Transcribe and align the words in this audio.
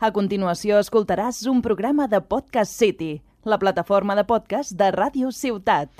A 0.00 0.08
continuació 0.16 0.78
escoltaràs 0.80 1.42
un 1.50 1.58
programa 1.60 2.06
de 2.08 2.22
Podcast 2.24 2.72
City, 2.72 3.18
la 3.44 3.58
plataforma 3.60 4.14
de 4.16 4.22
podcast 4.24 4.72
de 4.72 4.86
Ràdio 4.94 5.28
Ciutat. 5.28 5.90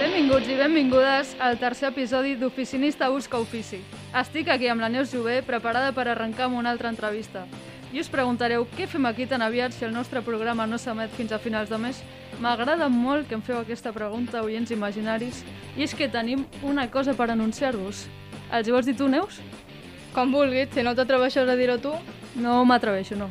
Benvinguts 0.00 0.48
i 0.48 0.56
benvingudes 0.62 1.36
al 1.44 1.60
tercer 1.60 1.90
episodi 1.90 2.32
d'Oficinista 2.40 3.12
Busca 3.12 3.36
Ofici. 3.44 3.82
Estic 4.16 4.48
aquí 4.48 4.72
amb 4.72 4.80
la 4.80 4.88
Neus 4.88 5.12
Jové, 5.12 5.42
preparada 5.44 5.92
per 5.92 6.08
arrencar 6.08 6.48
amb 6.48 6.64
una 6.64 6.72
altra 6.72 6.88
entrevista. 6.88 7.44
I 7.94 8.00
us 8.02 8.08
preguntareu 8.10 8.64
què 8.74 8.88
fem 8.90 9.04
aquí 9.06 9.22
tan 9.30 9.38
aviat 9.46 9.70
si 9.70 9.84
el 9.86 9.92
nostre 9.94 10.18
programa 10.26 10.64
no 10.66 10.80
s'emet 10.82 11.12
fins 11.14 11.30
a 11.30 11.38
finals 11.38 11.68
de 11.70 11.78
mes? 11.78 12.00
M'agrada 12.42 12.88
molt 12.90 13.28
que 13.30 13.36
em 13.38 13.44
feu 13.46 13.60
aquesta 13.60 13.92
pregunta, 13.94 14.42
oients 14.42 14.72
imaginaris, 14.74 15.44
i 15.78 15.86
és 15.86 15.94
que 15.94 16.08
tenim 16.10 16.42
una 16.66 16.88
cosa 16.90 17.14
per 17.14 17.28
anunciar-vos. 17.30 18.02
Els 18.50 18.66
hi 18.66 18.74
vols 18.74 18.90
dir 18.90 18.96
tu, 18.98 19.06
Neus? 19.06 19.38
Com 20.10 20.34
vulguis, 20.34 20.74
si 20.74 20.82
no 20.82 20.96
t'atreveixes 20.98 21.46
a 21.46 21.54
dir-ho 21.54 21.78
tu. 21.78 21.94
No 22.34 22.64
m'atreveixo, 22.66 23.14
no. 23.14 23.30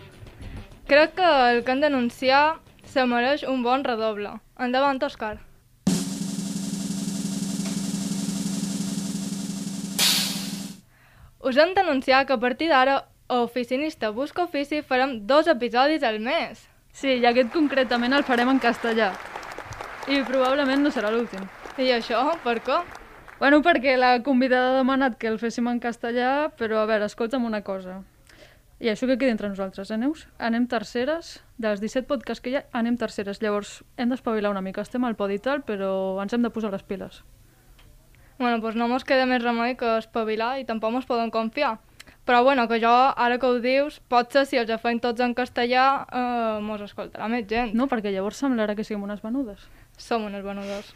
Crec 0.87 1.17
que 1.19 1.35
el 1.51 1.63
que 1.67 1.75
han 1.75 1.83
d'anunciar 1.83 2.61
se 2.87 3.03
mereix 3.03 3.43
un 3.43 3.67
bon 3.67 3.83
redoble. 3.83 4.37
Endavant, 4.55 5.03
Òscar. 5.03 5.41
Us 11.43 11.57
hem 11.59 11.75
d'anunciar 11.75 12.23
que 12.23 12.39
a 12.39 12.39
partir 12.39 12.71
d'ara 12.71 13.01
Oficinista 13.41 14.11
Busca 14.11 14.43
Ofici 14.43 14.83
farem 14.85 15.25
dos 15.25 15.47
episodis 15.47 16.03
al 16.03 16.19
mes. 16.21 16.67
Sí, 16.93 17.15
i 17.17 17.25
aquest 17.25 17.49
concretament 17.53 18.13
el 18.13 18.25
farem 18.27 18.51
en 18.51 18.59
castellà. 18.61 19.09
I 20.05 20.21
probablement 20.27 20.83
no 20.85 20.91
serà 20.93 21.09
l'últim. 21.09 21.47
I 21.81 21.89
això, 21.95 22.21
per 22.43 22.59
què? 22.61 22.77
Bueno, 23.39 23.63
perquè 23.65 23.95
la 23.97 24.19
convidada 24.21 24.69
ha 24.71 24.81
demanat 24.83 25.17
que 25.17 25.31
el 25.31 25.39
féssim 25.41 25.65
en 25.71 25.81
castellà, 25.81 26.51
però 26.59 26.83
a 26.83 26.85
veure, 26.85 27.09
escolta'm 27.09 27.47
una 27.49 27.63
cosa. 27.65 28.03
I 28.83 28.91
això 28.91 29.07
que 29.09 29.17
quedi 29.17 29.31
entre 29.33 29.49
nosaltres, 29.49 29.89
eh, 29.89 29.97
Neus? 29.97 30.27
Anem 30.37 30.67
terceres, 30.69 31.39
dels 31.57 31.81
17 31.81 32.05
podcasts 32.05 32.43
que 32.43 32.51
hi 32.51 32.57
ha, 32.59 32.65
anem 32.77 32.99
terceres. 33.01 33.41
Llavors, 33.41 33.79
hem 33.97 34.13
d'espavilar 34.13 34.51
una 34.53 34.61
mica. 34.61 34.85
Estem 34.85 35.07
al 35.07 35.15
podi 35.15 35.39
i 35.39 35.41
tal, 35.41 35.63
però 35.65 36.21
ens 36.21 36.35
hem 36.35 36.45
de 36.45 36.51
posar 36.53 36.71
les 36.75 36.83
piles. 36.83 37.23
Bueno, 38.37 38.59
doncs 38.59 38.77
no 38.77 38.89
mos 38.91 39.05
queda 39.07 39.25
més 39.25 39.41
remei 39.41 39.77
que 39.79 39.97
espavilar 39.97 40.59
i 40.59 40.65
tampoc 40.69 40.93
mos 40.93 41.09
poden 41.09 41.31
confiar. 41.31 41.79
Però 42.23 42.41
bueno, 42.43 42.69
que 42.69 42.79
jo, 42.79 42.89
ara 42.89 43.37
que 43.37 43.45
ho 43.45 43.57
dius, 43.59 43.97
potser 44.07 44.45
si 44.47 44.59
els 44.59 44.71
feim 44.79 45.01
tots 45.03 45.19
en 45.19 45.33
castellà, 45.35 45.85
eh, 46.07 46.59
mos 46.63 46.83
escoltarà 46.85 47.27
més 47.27 47.43
gent. 47.49 47.73
No, 47.75 47.89
perquè 47.91 48.13
llavors 48.13 48.39
semblarà 48.39 48.77
que 48.77 48.85
siguem 48.87 49.03
unes 49.03 49.19
venudes. 49.21 49.65
Som 49.99 50.23
unes 50.29 50.43
venedors. 50.43 50.93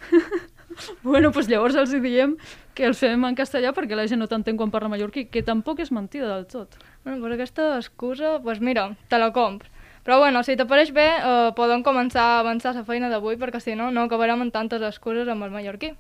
bueno, 1.03 1.33
doncs 1.35 1.49
llavors 1.51 1.75
els 1.75 1.91
diem 2.01 2.37
que 2.73 2.87
els 2.87 2.99
fem 3.03 3.25
en 3.27 3.35
castellà 3.35 3.73
perquè 3.75 3.97
la 3.99 4.07
gent 4.07 4.23
no 4.23 4.29
t'entén 4.31 4.55
quan 4.55 4.71
parla 4.71 4.87
mallorquí, 4.93 5.25
que 5.27 5.43
tampoc 5.43 5.83
és 5.83 5.91
mentida 5.91 6.29
del 6.31 6.47
tot. 6.47 6.79
Bueno, 7.03 7.19
pues 7.19 7.35
aquesta 7.35 7.75
excusa, 7.75 8.39
pues 8.39 8.61
mira, 8.61 8.93
te 9.09 9.19
la 9.19 9.33
compro. 9.35 9.67
Però 10.07 10.21
bueno, 10.23 10.39
si 10.47 10.55
t'apareix 10.55 10.93
bé, 10.95 11.09
eh, 11.19 11.51
podem 11.59 11.83
començar 11.83 12.23
a 12.23 12.39
avançar 12.39 12.71
la 12.73 12.85
feina 12.87 13.11
d'avui 13.11 13.35
perquè 13.35 13.59
si 13.59 13.75
no, 13.75 13.91
no 13.91 14.07
acabarem 14.07 14.47
amb 14.47 14.55
tantes 14.55 14.81
excuses 14.81 15.27
amb 15.27 15.43
el 15.43 15.51
mallorquí. 15.51 15.91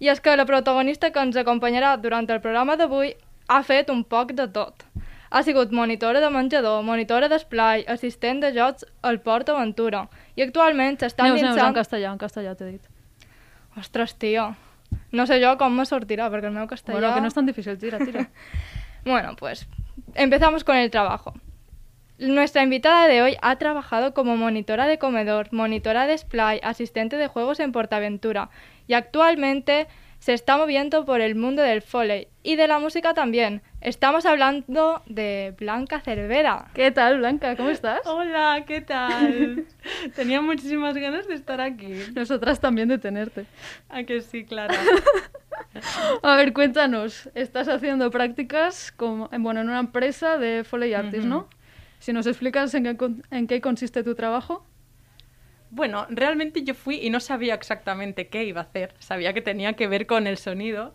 I 0.00 0.08
és 0.08 0.24
que 0.24 0.32
la 0.36 0.48
protagonista 0.48 1.12
que 1.12 1.20
ens 1.20 1.36
acompanyarà 1.36 1.98
durant 2.00 2.24
el 2.32 2.40
programa 2.40 2.78
d'avui 2.80 3.12
ha 3.48 3.62
fet 3.62 3.90
un 3.90 4.04
poc 4.04 4.32
de 4.32 4.46
tot. 4.48 4.84
Ha 5.34 5.42
sigut 5.42 5.72
monitora 5.74 6.20
de 6.22 6.30
menjador, 6.30 6.82
monitora 6.86 7.28
d'esplai, 7.28 7.84
assistent 7.90 8.40
de 8.44 8.52
jocs 8.54 8.84
al 9.02 9.18
Port 9.20 9.48
Aventura 9.50 10.04
i 10.36 10.44
actualment 10.46 11.00
s'està 11.00 11.26
Neus, 11.26 11.40
Neus, 11.40 11.42
en 11.42 11.50
endinsant... 11.50 11.74
castellà, 11.74 12.12
en 12.12 12.20
castellà 12.20 12.54
t'he 12.54 12.70
dit. 12.76 12.90
Ostres, 13.80 14.14
tio, 14.14 14.52
no 15.10 15.26
sé 15.26 15.40
jo 15.42 15.56
com 15.58 15.74
me 15.74 15.86
sortirà 15.88 16.30
perquè 16.30 16.50
el 16.50 16.54
meu 16.54 16.68
castellà... 16.70 17.00
Bueno, 17.00 17.14
que 17.16 17.24
no 17.24 17.32
és 17.32 17.34
tan 17.34 17.50
difícil, 17.50 17.78
tira, 17.78 17.98
tira. 18.02 18.28
Bueno, 19.04 19.36
pues 19.36 19.66
empezamos 20.14 20.64
con 20.64 20.76
el 20.76 20.90
trabajo. 20.90 21.34
Nuestra 22.16 22.62
invitada 22.62 23.06
de 23.06 23.20
hoy 23.20 23.36
ha 23.42 23.56
trabajado 23.56 24.14
como 24.14 24.36
monitora 24.36 24.86
de 24.86 24.98
comedor, 24.98 25.52
monitora 25.52 26.06
de 26.06 26.16
splay, 26.16 26.58
asistente 26.62 27.18
de 27.18 27.26
juegos 27.26 27.60
en 27.60 27.72
Portaventura 27.72 28.48
y 28.86 28.94
actualmente 28.94 29.88
se 30.24 30.32
está 30.32 30.56
moviendo 30.56 31.04
por 31.04 31.20
el 31.20 31.34
mundo 31.34 31.60
del 31.60 31.82
foley 31.82 32.28
y 32.42 32.56
de 32.56 32.66
la 32.66 32.78
música 32.78 33.12
también. 33.12 33.60
Estamos 33.82 34.24
hablando 34.24 35.02
de 35.04 35.54
Blanca 35.58 36.00
Cervera. 36.00 36.68
¿Qué 36.72 36.90
tal, 36.90 37.18
Blanca? 37.18 37.54
¿Cómo 37.56 37.68
estás? 37.68 38.00
Hola, 38.06 38.64
¿qué 38.66 38.80
tal? 38.80 39.66
Tenía 40.16 40.40
muchísimas 40.40 40.94
ganas 40.96 41.28
de 41.28 41.34
estar 41.34 41.60
aquí. 41.60 41.92
Nosotras 42.14 42.58
también 42.58 42.88
de 42.88 42.96
tenerte. 42.96 43.44
¿A 43.90 44.04
que 44.04 44.22
sí, 44.22 44.46
claro? 44.46 44.72
A 46.22 46.36
ver, 46.36 46.54
cuéntanos. 46.54 47.28
Estás 47.34 47.68
haciendo 47.68 48.10
prácticas 48.10 48.92
como, 48.92 49.28
bueno, 49.40 49.60
en 49.60 49.68
una 49.68 49.80
empresa 49.80 50.38
de 50.38 50.64
Foley 50.64 50.94
Artist, 50.94 51.26
¿no? 51.26 51.50
Si 51.98 52.14
nos 52.14 52.26
explicas 52.26 52.72
en 52.72 52.84
qué, 52.84 52.96
con- 52.96 53.22
en 53.30 53.46
qué 53.46 53.60
consiste 53.60 54.02
tu 54.02 54.14
trabajo. 54.14 54.64
Bueno, 55.74 56.06
realmente 56.08 56.62
yo 56.62 56.72
fui 56.72 57.00
y 57.04 57.10
no 57.10 57.18
sabía 57.18 57.54
exactamente 57.54 58.28
qué 58.28 58.44
iba 58.44 58.60
a 58.60 58.64
hacer. 58.64 58.94
Sabía 59.00 59.32
que 59.32 59.42
tenía 59.42 59.72
que 59.72 59.88
ver 59.88 60.06
con 60.06 60.28
el 60.28 60.38
sonido, 60.38 60.94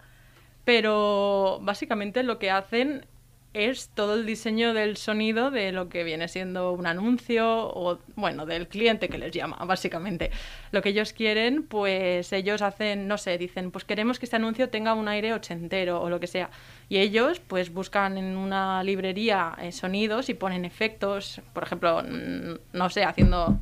pero 0.63 1.59
básicamente 1.61 2.23
lo 2.23 2.39
que 2.39 2.49
hacen 2.49 3.05
es 3.53 3.89
todo 3.89 4.13
el 4.13 4.25
diseño 4.25 4.73
del 4.73 4.95
sonido 4.95 5.51
de 5.51 5.73
lo 5.73 5.89
que 5.89 6.05
viene 6.05 6.29
siendo 6.29 6.71
un 6.71 6.87
anuncio 6.87 7.67
o, 7.67 7.99
bueno, 8.15 8.45
del 8.45 8.69
cliente 8.69 9.09
que 9.09 9.17
les 9.17 9.33
llama, 9.33 9.57
básicamente. 9.65 10.31
Lo 10.71 10.81
que 10.81 10.89
ellos 10.89 11.11
quieren, 11.11 11.63
pues 11.63 12.31
ellos 12.31 12.61
hacen, 12.61 13.05
no 13.09 13.17
sé, 13.17 13.37
dicen, 13.37 13.71
pues 13.71 13.83
queremos 13.83 14.17
que 14.17 14.27
este 14.27 14.37
anuncio 14.37 14.69
tenga 14.69 14.93
un 14.93 15.09
aire 15.09 15.33
ochentero 15.33 16.01
o 16.01 16.09
lo 16.09 16.21
que 16.21 16.27
sea. 16.27 16.51
Y 16.87 16.99
ellos, 16.99 17.41
pues 17.41 17.73
buscan 17.73 18.17
en 18.17 18.37
una 18.37 18.81
librería 18.83 19.57
eh, 19.61 19.73
sonidos 19.73 20.29
y 20.29 20.35
ponen 20.35 20.63
efectos, 20.63 21.41
por 21.51 21.63
ejemplo, 21.63 22.01
no 22.01 22.89
sé, 22.89 23.03
haciendo 23.03 23.59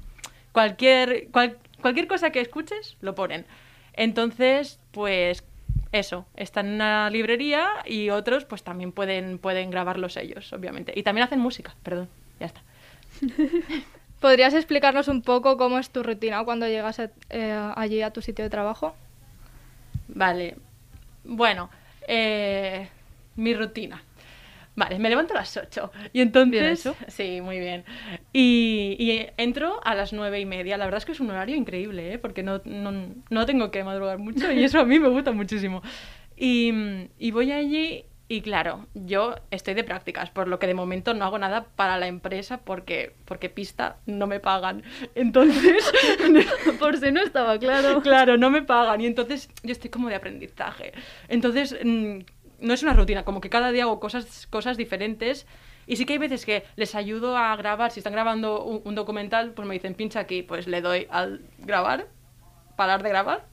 cualquier, 0.57 1.28
cual- 1.29 1.57
cualquier 1.84 2.07
cosa 2.07 2.31
que 2.31 2.41
escuches, 2.41 2.97
lo 3.01 3.13
ponen. 3.13 3.45
Entonces, 3.94 4.79
pues 4.91 5.44
eso, 5.91 6.25
están 6.35 6.66
en 6.66 6.73
una 6.73 7.12
librería 7.12 7.68
y 7.85 8.09
otros 8.09 8.44
pues 8.45 8.63
también 8.63 8.91
pueden, 8.91 9.38
pueden 9.38 9.69
grabarlos 9.69 10.17
ellos, 10.17 10.51
obviamente. 10.53 10.94
Y 10.96 11.03
también 11.03 11.25
hacen 11.25 11.40
música, 11.40 11.75
perdón, 11.84 12.09
ya 12.40 12.47
está. 12.47 12.62
¿Podrías 14.19 14.56
explicarnos 14.56 15.07
un 15.09 15.22
poco 15.22 15.57
cómo 15.57 15.78
es 15.78 15.91
tu 15.91 16.01
rutina 16.01 16.44
cuando 16.44 16.67
llegas 16.67 17.00
a- 17.00 17.12
eh, 17.29 17.72
allí 17.75 18.01
a 18.01 18.09
tu 18.12 18.23
sitio 18.23 18.44
de 18.44 18.50
trabajo? 18.50 18.96
Vale, 20.07 20.56
bueno, 21.23 21.69
eh, 22.07 22.90
mi 23.35 23.53
rutina. 23.53 24.01
Vale, 24.78 25.00
me 25.00 25.10
levanto 25.10 25.34
a 25.34 25.38
las 25.38 25.58
8 25.58 25.92
y 26.14 26.22
entonces... 26.22 26.86
Hecho. 26.86 26.96
Sí, 27.08 27.42
muy 27.42 27.60
bien. 27.60 27.84
Y, 28.32 28.96
y 29.00 29.26
entro 29.38 29.82
a 29.84 29.96
las 29.96 30.14
nueve 30.14 30.40
y 30.40 30.46
media. 30.46 30.78
La 30.78 30.86
verdad 30.86 31.00
es 31.00 31.06
que 31.06 31.14
es 31.14 31.20
un 31.20 31.32
horario 31.32 31.56
increíble, 31.56 32.14
¿eh? 32.14 32.20
porque 32.20 32.44
no, 32.44 32.62
no, 32.64 32.94
no 33.32 33.46
tengo 33.48 33.72
que 33.72 33.84
madrugar 33.84 34.20
mucho 34.20 34.52
y 34.52 34.64
eso 34.64 34.80
a 34.80 34.86
mí 34.86 35.00
me 35.00 35.08
gusta 35.08 35.32
muchísimo. 35.32 35.82
Y, 36.36 36.72
y 37.18 37.32
voy 37.32 37.52
allí 37.52 38.06
y 38.30 38.42
claro, 38.42 38.88
yo 38.94 39.36
estoy 39.52 39.74
de 39.74 39.86
prácticas, 39.86 40.30
por 40.30 40.50
lo 40.50 40.60
que 40.60 40.68
de 40.68 40.74
momento 40.74 41.14
no 41.14 41.24
hago 41.24 41.40
nada 41.40 41.68
para 41.78 41.98
la 41.98 42.08
empresa 42.08 42.59
porque, 42.59 43.14
porque 43.24 43.50
pista 43.50 43.98
no 44.06 44.28
me 44.28 44.42
pagan. 44.42 44.84
Entonces... 45.16 45.84
Por 46.80 46.98
si 46.98 47.12
no 47.12 47.22
estaba 47.22 47.58
claro. 47.58 48.02
Claro, 48.02 48.38
no 48.38 48.50
me 48.50 48.62
pagan 48.62 49.00
y 49.00 49.06
entonces 49.06 49.50
yo 49.64 49.72
estoy 49.72 49.90
como 49.90 50.09
de 50.09 50.16
aprendizaje. 50.16 50.92
Entonces, 51.30 51.78
mm, 51.84 52.20
no 52.59 52.73
es 52.73 52.84
una 52.84 52.94
rutina, 52.94 53.23
como 53.23 53.41
que 53.41 53.50
cada 53.50 53.72
día 53.72 53.84
hago 53.84 54.00
cosas, 54.00 54.47
cosas 54.47 54.78
diferentes. 54.78 55.45
Y 55.85 55.95
sí 55.95 56.06
que 56.06 56.13
hay 56.13 56.19
veces 56.19 56.45
que 56.45 56.63
les 56.75 56.95
ayudo 56.95 57.38
a 57.38 57.56
grabar, 57.56 57.91
si 57.91 58.00
están 58.00 58.13
grabando 58.13 58.63
un, 58.63 58.95
documental, 58.95 59.51
pues 59.51 59.68
me 59.68 59.73
dicen 59.75 59.94
pincha 59.94 60.19
aquí, 60.19 60.44
pues 60.44 60.67
le 60.67 60.81
doy 60.81 61.07
al 61.09 61.41
grabar, 61.59 62.07
parar 62.75 63.03
de 63.03 63.09
grabar 63.09 63.46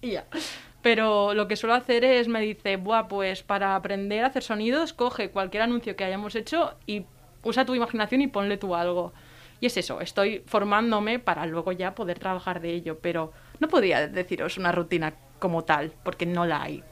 y 0.00 0.12
ya. 0.12 0.26
Pero 0.82 1.34
lo 1.34 1.48
que 1.48 1.56
suelo 1.56 1.74
hacer 1.74 2.04
es, 2.04 2.28
me 2.28 2.40
dice, 2.40 2.76
Buah, 2.76 3.08
pues 3.08 3.42
para 3.42 3.74
aprender 3.74 4.24
a 4.24 4.28
hacer 4.28 4.42
sonidos, 4.42 4.92
coge 4.92 5.30
cualquier 5.30 5.64
anuncio 5.64 5.96
que 5.96 6.04
hayamos 6.04 6.36
hecho 6.36 6.74
y 6.86 7.06
usa 7.42 7.64
tu 7.64 7.74
imaginación 7.74 8.20
y 8.20 8.28
ponle 8.28 8.56
tú 8.56 8.74
algo. 8.74 9.12
Y 9.60 9.66
es 9.66 9.76
eso, 9.76 10.00
estoy 10.00 10.42
formándome 10.46 11.18
para 11.18 11.44
luego 11.44 11.72
ya 11.72 11.94
poder 11.94 12.18
trabajar 12.18 12.60
de 12.60 12.72
ello, 12.72 12.98
pero 13.00 13.32
no 13.58 13.68
podría 13.68 14.08
deciros 14.08 14.56
una 14.56 14.72
rutina 14.72 15.14
como 15.38 15.64
tal, 15.64 15.92
porque 16.02 16.24
no 16.24 16.46
la 16.46 16.62
hay, 16.62 16.82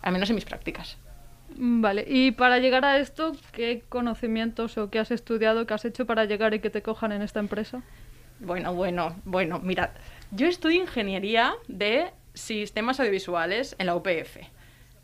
al 0.00 0.12
menos 0.12 0.30
en 0.30 0.36
mis 0.36 0.46
prácticas. 0.46 0.96
Vale, 1.56 2.04
y 2.08 2.32
para 2.32 2.58
llegar 2.58 2.84
a 2.84 2.98
esto, 2.98 3.32
¿qué 3.52 3.82
conocimientos 3.88 4.76
o 4.76 4.90
qué 4.90 4.98
has 4.98 5.10
estudiado, 5.12 5.66
qué 5.66 5.74
has 5.74 5.84
hecho 5.84 6.04
para 6.04 6.24
llegar 6.24 6.52
y 6.54 6.58
que 6.60 6.70
te 6.70 6.82
cojan 6.82 7.12
en 7.12 7.22
esta 7.22 7.38
empresa? 7.38 7.82
Bueno, 8.40 8.74
bueno, 8.74 9.14
bueno, 9.24 9.60
mirad, 9.60 9.90
yo 10.32 10.48
estudio 10.48 10.82
ingeniería 10.82 11.54
de 11.68 12.10
sistemas 12.34 12.98
audiovisuales 12.98 13.76
en 13.78 13.86
la 13.86 13.94
UPF. 13.94 14.38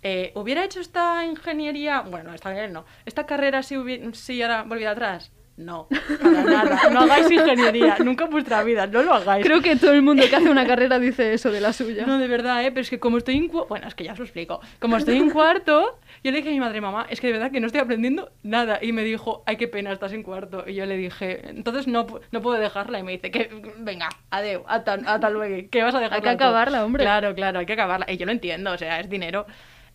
Eh, 0.03 0.33
¿Hubiera 0.35 0.65
hecho 0.65 0.81
esta 0.81 1.25
ingeniería? 1.25 2.01
Bueno, 2.01 2.35
esta 2.35 2.49
ingeniería 2.51 2.81
no. 2.81 2.87
¿Esta 3.07 3.27
carrera 3.27 3.63
si, 3.63 3.77
hubi- 3.77 4.13
si 4.15 4.43
ahora 4.43 4.65
volviera 4.65 4.91
atrás? 4.93 5.31
No, 5.61 5.87
para 6.23 6.43
nada. 6.43 6.91
No 6.91 7.01
hagáis 7.01 7.31
ingeniería, 7.31 7.97
nunca 8.03 8.25
en 8.25 8.31
vuestra 8.31 8.63
vida, 8.65 8.87
no 8.87 9.03
lo 9.03 9.13
hagáis. 9.15 9.45
Creo 9.45 9.61
que 9.61 9.77
todo 9.77 9.93
el 9.93 10.01
mundo 10.03 10.23
que 10.29 10.35
hace 10.35 10.49
una 10.49 10.67
carrera 10.67 10.99
dice 10.99 11.35
eso 11.35 11.51
de 11.53 11.61
la 11.61 11.73
suya. 11.75 12.07
No, 12.07 12.19
de 12.19 12.27
verdad, 12.29 12.65
¿eh? 12.65 12.71
Pero 12.71 12.81
es 12.81 12.89
que 12.91 12.99
como 12.99 13.19
estoy 13.19 13.37
en... 13.37 13.49
cu- 13.49 13.67
Bueno, 13.69 13.87
es 13.87 13.95
que 13.95 14.05
ya 14.05 14.13
os 14.15 14.19
lo 14.19 14.25
explico. 14.25 14.61
Como 14.79 14.97
estoy 14.97 15.19
en 15.19 15.29
cuarto, 15.31 15.99
yo 16.25 16.31
le 16.31 16.39
dije 16.39 16.49
a 16.49 16.53
mi 16.53 16.61
madre, 16.61 16.81
mamá, 16.81 17.07
es 17.11 17.21
que 17.21 17.27
de 17.27 17.35
verdad 17.35 17.51
que 17.51 17.61
no 17.61 17.67
estoy 17.67 17.83
aprendiendo 17.83 18.31
nada. 18.43 18.79
Y 18.81 18.93
me 18.93 19.03
dijo, 19.05 19.43
ay, 19.47 19.57
qué 19.57 19.69
pena, 19.69 19.93
estás 19.93 20.13
en 20.13 20.23
cuarto. 20.23 20.65
Y 20.67 20.75
yo 20.75 20.87
le 20.87 20.97
dije, 20.97 21.49
entonces 21.51 21.87
no, 21.87 22.07
no 22.33 22.41
puedo 22.41 22.59
dejarla. 22.59 22.99
Y 22.99 23.03
me 23.03 23.13
dice, 23.13 23.31
que 23.31 23.51
venga, 23.79 24.09
adeu, 24.31 24.65
hasta, 24.67 24.95
hasta 24.95 25.29
luego. 25.31 25.69
¿Qué 25.71 25.83
vas 25.83 25.95
a 25.95 26.01
dejar? 26.01 26.17
Hay 26.17 26.23
que 26.23 26.29
acabarla, 26.31 26.85
hombre. 26.85 27.05
Claro, 27.05 27.35
claro, 27.35 27.59
hay 27.59 27.67
que 27.67 27.75
acabarla. 27.75 28.07
Y 28.11 28.17
yo 28.17 28.25
lo 28.27 28.33
entiendo, 28.33 28.73
o 28.73 28.79
sea, 28.79 28.99
es 29.01 29.11
dinero. 29.11 29.47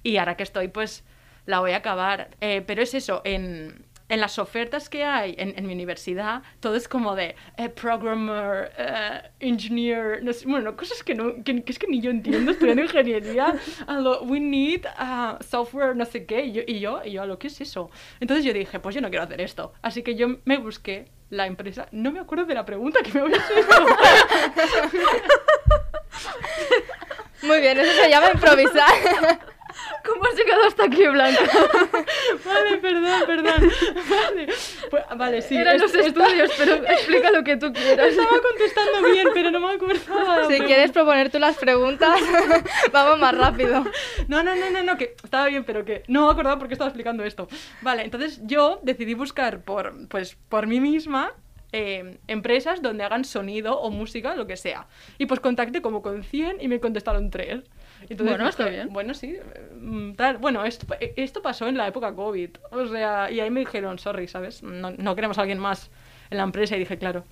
Y 0.03 0.17
ahora 0.17 0.37
que 0.37 0.43
estoy, 0.43 0.67
pues 0.67 1.03
la 1.47 1.59
voy 1.59 1.71
a 1.71 1.77
acabar. 1.77 2.29
Eh, 2.41 2.63
pero 2.65 2.81
es 2.81 2.93
eso, 2.93 3.21
en, 3.23 3.84
en 4.09 4.21
las 4.21 4.37
ofertas 4.39 4.89
que 4.89 5.03
hay 5.03 5.35
en, 5.37 5.53
en 5.57 5.65
mi 5.65 5.73
universidad, 5.73 6.43
todo 6.59 6.75
es 6.75 6.87
como 6.87 7.15
de 7.15 7.35
eh, 7.57 7.69
programmer, 7.69 8.71
eh, 8.77 9.21
engineer, 9.39 10.23
no 10.23 10.31
sé, 10.33 10.47
bueno, 10.47 10.75
cosas 10.77 11.03
que, 11.03 11.15
no, 11.15 11.43
que, 11.43 11.63
que 11.63 11.71
es 11.71 11.79
que 11.79 11.87
ni 11.87 12.01
yo 12.01 12.11
entiendo 12.11 12.51
estudiando 12.51 12.83
ingeniería. 12.83 13.55
A 13.87 13.99
lo, 13.99 14.21
we 14.23 14.39
need 14.39 14.85
uh, 14.99 15.41
software, 15.43 15.95
no 15.95 16.05
sé 16.05 16.25
qué. 16.25 16.45
Y 16.45 16.51
yo, 16.53 16.61
y 16.67 16.79
yo, 16.79 17.01
y 17.03 17.11
yo, 17.11 17.23
¿a 17.23 17.25
lo 17.25 17.39
que 17.39 17.47
es 17.47 17.59
eso? 17.61 17.89
Entonces 18.19 18.45
yo 18.45 18.53
dije, 18.53 18.79
pues 18.79 18.93
yo 18.95 19.01
no 19.01 19.09
quiero 19.09 19.23
hacer 19.23 19.41
esto. 19.41 19.73
Así 19.81 20.03
que 20.03 20.15
yo 20.15 20.37
me 20.45 20.57
busqué 20.57 21.05
la 21.29 21.47
empresa. 21.47 21.87
No 21.91 22.11
me 22.11 22.19
acuerdo 22.19 22.45
de 22.45 22.53
la 22.53 22.65
pregunta 22.65 22.99
que 23.01 23.11
me 23.13 23.21
habías 23.21 23.49
hecho. 23.49 23.85
Muy 27.47 27.59
bien, 27.59 27.77
eso 27.77 28.01
se 28.01 28.09
llama 28.09 28.31
improvisar. 28.33 29.45
¿Cómo 30.03 30.23
has 30.25 30.35
llegado 30.35 30.63
hasta 30.63 30.85
aquí, 30.85 31.05
Blanca? 31.07 31.41
Vale, 32.45 32.77
perdón, 32.77 33.21
perdón. 33.25 33.71
Vale, 34.09 34.47
Pues, 34.89 35.03
vale 35.15 35.41
sí. 35.41 35.57
Eran 35.57 35.79
los 35.79 35.93
estudios, 35.93 36.51
pero 36.57 36.75
explica 36.75 37.31
lo 37.31 37.43
que 37.43 37.57
tú 37.57 37.71
quieras. 37.73 38.07
Estaba 38.07 38.41
contestando 38.41 39.09
bien, 39.11 39.27
pero 39.33 39.51
no 39.51 39.59
me 39.59 39.73
acordaba. 39.73 40.47
Si 40.47 40.59
quieres 40.61 40.91
proponer 40.91 41.29
tú 41.29 41.39
las 41.39 41.57
preguntas, 41.57 42.19
vamos 42.91 43.19
más 43.19 43.35
rápido. 43.35 43.83
No, 44.27 44.43
no, 44.43 44.55
no, 44.55 44.69
no, 44.69 44.83
no, 44.83 44.97
que 44.97 45.15
estaba 45.23 45.47
bien, 45.47 45.63
pero 45.63 45.83
que 45.83 46.03
no 46.07 46.25
me 46.25 46.31
acordaba 46.31 46.57
porque 46.59 46.73
estaba 46.73 46.89
explicando 46.89 47.23
esto. 47.23 47.47
Vale, 47.81 48.03
entonces 48.03 48.39
yo 48.43 48.79
decidí 48.83 49.13
buscar 49.13 49.61
por, 49.61 50.07
pues, 50.07 50.37
por 50.49 50.67
mí 50.67 50.79
misma 50.79 51.33
eh, 51.71 52.17
empresas 52.27 52.81
donde 52.81 53.03
hagan 53.03 53.25
sonido 53.25 53.77
o 53.79 53.89
música, 53.91 54.35
lo 54.35 54.47
que 54.47 54.55
sea. 54.55 54.87
Y 55.17 55.25
pues 55.25 55.39
contacté 55.41 55.81
como 55.81 56.01
con 56.01 56.23
100 56.23 56.61
y 56.61 56.67
me 56.67 56.79
contestaron 56.79 57.29
3. 57.29 57.63
Entonces, 58.09 58.35
Bueno, 58.37 58.49
está 58.49 58.67
bien. 58.69 58.89
Bueno, 58.91 59.13
sí. 59.13 59.35
mm, 59.79 60.13
tal. 60.13 60.37
Bueno, 60.37 60.63
esto, 60.65 60.85
esto 61.15 61.41
pasó 61.41 61.67
en 61.67 61.77
la 61.77 61.87
época 61.87 62.13
COVID. 62.13 62.49
O 62.71 62.85
sea, 62.87 63.29
y 63.31 63.39
ahí 63.39 63.49
me 63.49 63.61
dijeron, 63.61 63.97
sorry, 63.99 64.27
¿sabes? 64.27 64.63
No, 64.63 64.91
no 64.91 65.15
queremos 65.15 65.37
a 65.37 65.41
alguien 65.41 65.59
más 65.59 65.89
en 66.29 66.37
la 66.37 66.43
empresa. 66.43 66.75
Y 66.75 66.79
dije, 66.79 66.97
claro, 66.97 67.23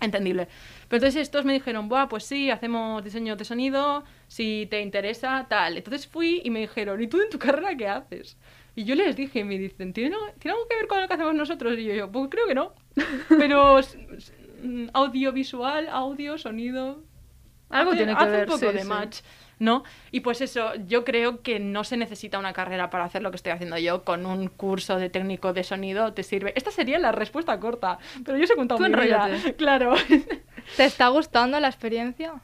entendible. 0.00 0.48
Pero 0.88 0.98
entonces 0.98 1.22
estos 1.22 1.44
me 1.44 1.52
dijeron, 1.54 1.88
Buah, 1.88 2.08
pues 2.08 2.24
sí, 2.24 2.50
hacemos 2.50 3.02
diseño 3.02 3.36
de 3.36 3.44
sonido, 3.44 4.04
si 4.28 4.66
te 4.70 4.80
interesa, 4.80 5.46
tal. 5.48 5.76
Entonces 5.76 6.06
fui 6.06 6.42
y 6.44 6.50
me 6.50 6.60
dijeron, 6.60 7.00
¿y 7.02 7.06
tú 7.06 7.20
en 7.20 7.30
tu 7.30 7.38
carrera 7.38 7.76
qué 7.76 7.88
haces? 7.88 8.36
Y 8.76 8.84
yo 8.84 8.94
les 8.96 9.14
dije, 9.16 9.44
me 9.44 9.56
dicen, 9.56 9.92
¿tiene, 9.92 10.16
¿tiene 10.40 10.56
algo 10.56 10.68
que 10.68 10.76
ver 10.76 10.86
con 10.88 11.00
lo 11.00 11.06
que 11.08 11.14
hacemos 11.14 11.34
nosotros? 11.34 11.78
Y 11.78 11.84
yo, 11.84 11.94
yo, 11.94 12.10
pues 12.12 12.28
creo 12.30 12.46
que 12.46 12.54
no. 12.54 12.72
Pero 13.28 13.80
mm, 14.62 14.86
audiovisual, 14.92 15.88
audio, 15.88 16.36
sonido... 16.38 17.00
Algo 17.70 17.90
hace- 17.92 17.98
tiene 17.98 18.16
que 18.16 18.22
hace 18.22 18.30
ver, 18.30 18.40
un 18.40 18.46
poco 18.46 18.58
sí, 18.58 18.66
de 18.66 18.82
sí. 18.82 18.88
match. 18.88 19.18
¿No? 19.58 19.84
Y 20.10 20.20
pues 20.20 20.40
eso, 20.40 20.72
yo 20.86 21.04
creo 21.04 21.42
que 21.42 21.60
no 21.60 21.84
se 21.84 21.96
necesita 21.96 22.38
una 22.38 22.52
carrera 22.52 22.90
para 22.90 23.04
hacer 23.04 23.22
lo 23.22 23.30
que 23.30 23.36
estoy 23.36 23.52
haciendo 23.52 23.78
yo. 23.78 24.02
Con 24.04 24.26
un 24.26 24.48
curso 24.48 24.96
de 24.98 25.10
técnico 25.10 25.52
de 25.52 25.62
sonido 25.64 26.12
te 26.12 26.22
sirve. 26.22 26.52
Esta 26.56 26.70
sería 26.70 26.98
la 26.98 27.12
respuesta 27.12 27.58
corta, 27.60 27.98
pero 28.24 28.36
yo 28.36 28.44
os 28.44 28.50
he 28.50 28.56
contado 28.56 28.84
Tú 28.84 28.90
mi 28.90 29.00
vida. 29.04 29.28
Claro. 29.56 29.94
¿Te 30.76 30.84
está 30.84 31.08
gustando 31.08 31.58
la 31.60 31.68
experiencia? 31.68 32.34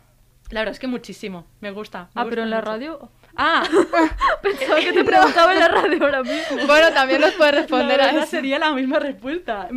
La 0.50 0.60
verdad 0.60 0.72
es 0.72 0.80
que 0.80 0.86
muchísimo. 0.86 1.46
Me 1.60 1.70
gusta. 1.70 2.10
me 2.14 2.22
Ah, 2.22 2.26
pero 2.28 2.42
en 2.42 2.50
la 2.50 2.60
radio. 2.60 3.10
Ah, 3.36 3.62
Pensaba 4.42 4.80
que 4.80 4.92
te 4.92 5.04
preguntaba 5.04 5.52
en 5.52 5.60
la 5.60 5.68
radio 5.68 6.04
ahora 6.04 6.22
mismo. 6.22 6.66
Bueno, 6.66 6.92
también 6.92 7.20
nos 7.20 7.32
puedes 7.34 7.54
la 7.54 7.60
responder 7.60 8.00
a 8.00 8.06
verdad 8.06 8.22
eso. 8.22 8.30
sería 8.30 8.58
la 8.58 8.72
misma 8.72 8.98
respuesta. 8.98 9.68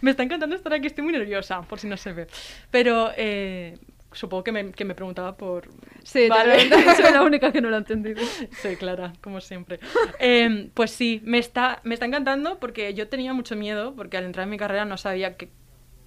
Me 0.00 0.10
está 0.10 0.24
encantando 0.24 0.56
estar 0.56 0.72
aquí, 0.74 0.88
estoy 0.88 1.04
muy 1.04 1.12
nerviosa, 1.12 1.62
por 1.62 1.78
si 1.78 1.86
no 1.86 1.96
se 1.96 2.12
ve. 2.12 2.26
Pero 2.70 3.12
eh, 3.16 3.78
supongo 4.18 4.42
que 4.44 4.52
me, 4.52 4.72
que 4.72 4.84
me 4.84 4.94
preguntaba 4.94 5.36
por... 5.36 5.68
Sí, 6.02 6.28
Vale. 6.28 6.68
Soy 6.96 7.12
la 7.12 7.22
única 7.30 7.52
que 7.52 7.60
no 7.60 7.70
lo 7.70 7.76
ha 7.76 7.78
entendido. 7.78 8.20
Sí, 8.50 8.76
Clara, 8.76 9.12
como 9.20 9.40
siempre. 9.40 9.78
Eh, 10.18 10.70
pues 10.74 10.90
sí, 10.90 11.20
me 11.24 11.38
está, 11.38 11.80
me 11.84 11.94
está 11.94 12.06
encantando 12.06 12.58
porque 12.58 12.92
yo 12.94 13.08
tenía 13.08 13.32
mucho 13.32 13.54
miedo, 13.54 13.94
porque 13.94 14.16
al 14.16 14.24
entrar 14.24 14.44
en 14.44 14.50
mi 14.50 14.56
carrera 14.56 14.84
no 14.84 14.96
sabía 14.96 15.36
qué, 15.36 15.50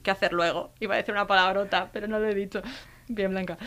qué 0.04 0.12
hacer 0.12 0.34
luego. 0.34 0.74
Iba 0.80 0.96
a 0.96 0.98
decir 0.98 1.13
una 1.13 1.25
palabrota, 1.25 1.90
pero 1.94 2.08
no 2.08 2.19
lo 2.19 2.28
he 2.28 2.36
dicho. 2.36 2.62
Bien, 3.08 3.31
Blanca. 3.31 3.58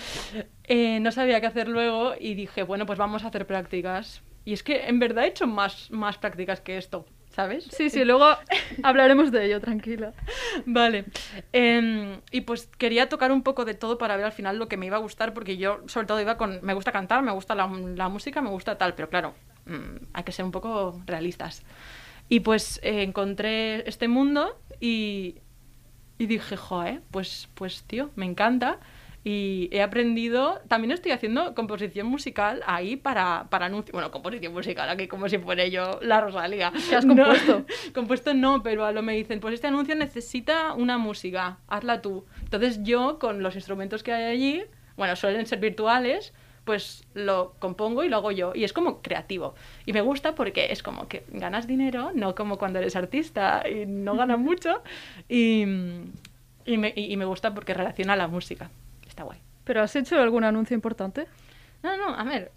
Eh, 0.65 1.01
no 1.01 1.11
sabía 1.11 1.41
qué 1.41 1.47
hacer 1.47 1.69
luego 1.69 2.15
y 2.19 2.35
dije, 2.35 2.63
bueno, 2.63 2.85
pues 2.85 2.99
vamos 2.99 3.25
a 3.25 3.29
hacer 3.29 3.47
prácticas. 3.47 4.23
Y 4.45 4.53
es 4.53 4.63
que 4.63 4.87
en 4.89 4.99
verdad 4.99 5.25
he 5.25 5.29
hecho 5.29 5.47
más, 5.47 5.91
más 5.91 6.19
prácticas 6.19 6.61
que 6.61 6.77
esto, 6.77 7.07
¿sabes? 7.35 7.65
Sí, 7.65 7.91
sí, 7.91 8.05
luego 8.05 8.27
hablaremos 8.83 9.33
de 9.33 9.47
ello, 9.47 9.61
tranquila. 9.61 10.13
Vale. 10.67 11.07
Em, 11.53 12.21
y 12.31 12.43
pues 12.43 12.69
quería 12.79 13.09
tocar 13.09 13.33
un 13.33 13.43
poco 13.43 13.65
de 13.65 13.75
todo 13.75 13.99
para 13.99 14.17
ver 14.17 14.27
al 14.27 14.33
final 14.33 14.59
lo 14.59 14.69
que 14.69 14.77
me 14.77 14.87
iba 14.87 14.97
a 14.97 15.01
gustar, 15.01 15.35
porque 15.35 15.57
yo 15.57 15.81
sobre 15.87 16.07
todo 16.07 16.21
iba 16.21 16.37
con... 16.37 16.61
Me 16.63 16.75
gusta 16.75 16.93
cantar, 16.93 17.23
me 17.23 17.33
gusta 17.33 17.55
la, 17.55 17.67
la 17.67 18.09
música, 18.09 18.41
me 18.41 18.51
gusta 18.51 18.79
tal, 18.79 18.95
pero 18.95 19.09
claro, 19.09 19.35
mm, 19.67 20.07
hay 20.13 20.25
que 20.25 20.33
ser 20.33 20.45
un 20.45 20.53
poco 20.53 21.03
realistas. 21.07 21.63
Y 22.29 22.41
pues 22.41 22.81
eh, 22.83 23.03
encontré 23.03 23.89
este 23.89 24.09
mundo 24.09 24.59
y, 24.81 25.37
y 26.19 26.27
dije, 26.27 26.57
joder, 26.57 27.03
pues, 27.11 27.49
pues 27.55 27.83
tío, 27.83 28.11
me 28.15 28.27
encanta. 28.27 28.79
Y 29.27 29.71
he 29.73 29.81
aprendido, 29.81 30.61
también 30.69 30.93
estoy 30.93 31.13
haciendo 31.13 31.55
composición 31.55 32.07
musical 32.07 32.63
ahí 32.67 32.97
para, 32.97 33.47
para 33.49 33.67
anuncios. 33.67 33.93
Bueno, 33.93 34.11
composición 34.11 34.53
musical, 34.53 34.87
aquí 34.91 35.09
como 35.09 35.31
si 35.31 35.39
fuera 35.39 35.67
yo 35.67 35.99
la 36.03 36.21
Rosalía. 36.21 36.73
¿Qué 36.91 36.95
has 36.95 37.07
No, 37.07 37.17
compuesto? 37.17 37.65
compuesto 37.95 38.35
no, 38.35 38.63
pero 38.63 38.85
a 38.85 38.93
lo 38.93 39.03
me 39.03 39.15
dicen, 39.15 39.41
pues 39.41 39.55
este 39.55 39.67
anuncio 39.67 39.95
necesita 39.95 40.75
una 40.75 40.99
música, 40.99 41.59
hazla 41.69 42.03
tú. 42.03 42.27
Entonces 42.43 42.81
yo, 42.83 43.19
con 43.19 43.43
los 43.43 43.55
instrumentos 43.55 44.03
que 44.03 44.13
hay 44.13 44.25
allí, 44.25 44.63
bueno, 44.99 45.17
suelen 45.17 45.47
ser 45.47 45.59
virtuales, 45.59 46.35
pues 46.65 47.07
lo 47.15 47.55
compongo 47.59 48.05
y 48.05 48.11
lo 48.11 48.17
hago 48.17 48.31
yo. 48.31 48.53
Y 48.55 48.65
es 48.65 48.75
como 48.75 49.01
creativo. 49.01 49.55
Y 49.87 49.95
me 49.95 50.03
gusta 50.03 50.35
porque 50.35 50.67
es 50.71 50.83
como 50.83 51.09
que 51.09 51.25
ganas 51.29 51.67
dinero, 51.67 52.13
no 52.15 52.35
como 52.35 52.59
cuando 52.59 52.79
eres 52.79 52.95
artista 52.95 53.65
y 53.67 53.87
no 53.87 54.17
ganas 54.17 54.39
mucho. 54.39 54.83
Y, 55.31 55.65
y, 56.67 56.77
me, 56.77 56.93
y 56.95 57.17
me 57.17 57.25
gusta 57.25 57.55
porque 57.55 57.73
relaciona 57.73 58.17
la 58.17 58.29
música. 58.29 58.71
Está 59.15 59.23
guay. 59.23 59.39
¿Pero 59.63 59.81
has 59.81 59.95
hecho 59.95 60.21
algún 60.21 60.43
anuncio 60.43 60.75
importante? 60.75 61.29
No, 61.85 61.97
no, 61.97 62.09
a 62.19 62.25
ver. 62.25 62.51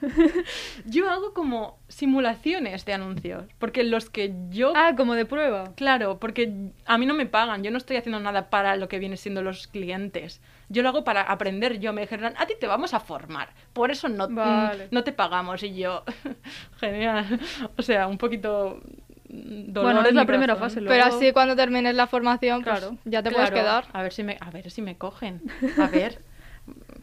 yo 0.86 1.10
hago 1.10 1.34
como 1.34 1.78
simulaciones 1.88 2.86
de 2.86 2.94
anuncios. 2.94 3.44
Porque 3.58 3.84
los 3.84 4.08
que 4.08 4.32
yo 4.48 4.72
Ah, 4.74 4.94
como 4.96 5.14
de 5.14 5.26
prueba. 5.26 5.74
Claro, 5.76 6.18
porque 6.18 6.70
a 6.86 6.96
mí 6.96 7.04
no 7.04 7.12
me 7.12 7.26
pagan, 7.26 7.62
yo 7.62 7.70
no 7.70 7.76
estoy 7.76 7.98
haciendo 7.98 8.20
nada 8.20 8.48
para 8.48 8.76
lo 8.76 8.88
que 8.88 8.98
viene 8.98 9.18
siendo 9.18 9.42
los 9.42 9.66
clientes. 9.66 10.40
Yo 10.70 10.82
lo 10.82 10.88
hago 10.88 11.04
para 11.04 11.20
aprender 11.22 11.78
yo. 11.78 11.92
Me 11.92 12.00
dijeron, 12.00 12.32
a 12.38 12.46
ti 12.46 12.54
te 12.58 12.66
vamos 12.66 12.94
a 12.94 13.00
formar, 13.00 13.50
por 13.74 13.90
eso 13.90 14.08
no, 14.08 14.28
Vale. 14.30 14.86
mm, 14.86 14.88
no 14.92 15.04
te 15.04 15.12
pagamos. 15.12 15.62
Y 15.62 15.74
yo, 15.74 16.04
genial. 16.80 17.38
O 17.76 17.82
sea, 17.82 18.06
un 18.06 18.16
poquito 18.16 18.80
dolor 19.28 19.94
Bueno, 19.94 20.08
es 20.08 20.14
la 20.14 20.24
primera 20.26 20.54
corazón. 20.54 20.70
fase. 20.70 20.80
Luego... 20.80 20.94
Pero 21.04 21.16
así 21.16 21.32
cuando 21.32 21.54
termines 21.56 21.94
la 21.94 22.06
formación, 22.06 22.62
pues 22.62 22.78
Claro. 22.80 22.96
ya 23.04 23.22
te 23.22 23.30
puedes 23.30 23.50
Claro, 23.50 23.62
quedar. 23.64 23.84
A 23.92 24.02
ver 24.02 24.12
si 24.12 24.22
me, 24.22 24.36
a 24.40 24.50
ver 24.50 24.70
si 24.70 24.82
me 24.82 24.96
cogen. 24.96 25.42
A 25.78 25.86
ver, 25.88 26.20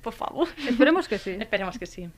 por 0.02 0.14
favor. 0.14 0.48
Esperemos 0.68 1.08
que 1.08 1.18
sí. 1.18 1.32
Esperemos 1.40 1.78
que 1.80 1.86
sí. 1.86 2.10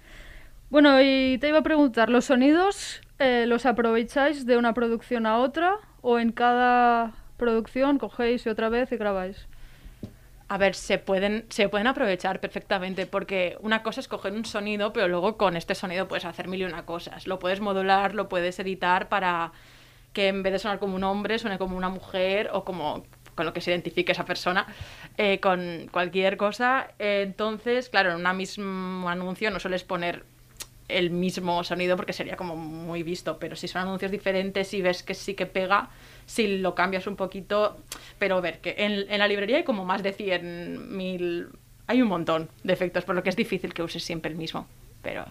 Bueno, 0.69 1.01
y 1.01 1.37
te 1.39 1.47
iba 1.49 1.59
a 1.59 1.63
preguntar, 1.63 2.09
¿los 2.09 2.25
sonidos 2.25 3.01
eh, 3.19 3.45
los 3.47 3.65
aprovecháis 3.65 4.45
de 4.45 4.57
una 4.57 4.73
producción 4.73 5.25
a 5.25 5.37
otra 5.37 5.75
o 6.01 6.19
en 6.19 6.31
cada 6.33 7.13
producción 7.37 7.97
cogéis 7.99 8.45
y 8.45 8.49
otra 8.49 8.67
vez 8.67 8.91
y 8.91 8.97
grabáis? 8.97 9.47
A 10.49 10.57
ver, 10.57 10.75
se 10.75 10.97
pueden, 10.97 11.45
se 11.49 11.67
pueden 11.69 11.87
aprovechar 11.87 12.39
perfectamente 12.39 13.05
porque 13.05 13.57
una 13.61 13.83
cosa 13.83 13.99
es 14.01 14.07
coger 14.07 14.31
un 14.33 14.45
sonido, 14.45 14.91
pero 14.93 15.07
luego 15.09 15.37
con 15.37 15.55
este 15.57 15.75
sonido 15.75 16.07
puedes 16.07 16.23
hacer 16.25 16.47
mil 16.47 16.61
y 16.61 16.65
una 16.65 16.85
cosas. 16.85 17.27
Lo 17.27 17.37
puedes 17.39 17.59
modular, 17.61 18.13
lo 18.15 18.27
puedes 18.29 18.57
editar 18.59 19.09
para 19.09 19.51
que 20.17 20.29
en 20.29 20.41
vez 20.41 20.51
de 20.51 20.57
sonar 20.57 20.79
como 20.79 20.95
un 20.95 21.03
hombre, 21.03 21.37
suene 21.37 21.59
como 21.59 21.77
una 21.77 21.89
mujer 21.89 22.49
o 22.51 22.63
como 22.63 23.03
con 23.35 23.45
lo 23.45 23.53
que 23.53 23.61
se 23.61 23.69
identifique 23.69 24.13
esa 24.13 24.25
persona, 24.25 24.65
eh, 25.15 25.39
con 25.39 25.87
cualquier 25.91 26.37
cosa. 26.37 26.87
Eh, 26.97 27.21
entonces, 27.23 27.87
claro, 27.89 28.09
en 28.09 28.25
un 28.25 28.35
mismo 28.35 29.07
anuncio 29.07 29.51
no 29.51 29.59
sueles 29.59 29.83
poner 29.83 30.23
el 30.87 31.11
mismo 31.11 31.63
sonido 31.63 31.95
porque 31.97 32.13
sería 32.13 32.35
como 32.35 32.55
muy 32.55 33.03
visto, 33.03 33.37
pero 33.37 33.55
si 33.55 33.67
son 33.67 33.83
anuncios 33.83 34.09
diferentes 34.09 34.73
y 34.73 34.81
ves 34.81 35.03
que 35.03 35.13
sí 35.13 35.35
que 35.35 35.45
pega, 35.45 35.91
si 36.25 36.57
lo 36.57 36.73
cambias 36.73 37.05
un 37.05 37.15
poquito, 37.15 37.77
pero 38.17 38.41
ver 38.41 38.59
que 38.59 38.73
en, 38.79 39.19
la 39.19 39.27
librería 39.27 39.57
hay 39.57 39.63
como 39.63 39.85
más 39.85 40.01
de 40.01 40.17
100.000, 40.17 41.49
hay 41.85 42.01
un 42.01 42.07
montón 42.07 42.49
de 42.63 42.73
efectos, 42.73 43.05
por 43.05 43.13
lo 43.13 43.21
que 43.21 43.29
es 43.29 43.35
difícil 43.35 43.71
que 43.71 43.83
uses 43.83 44.03
siempre 44.03 44.31
el 44.31 44.37
mismo, 44.37 44.65
pero. 45.03 45.25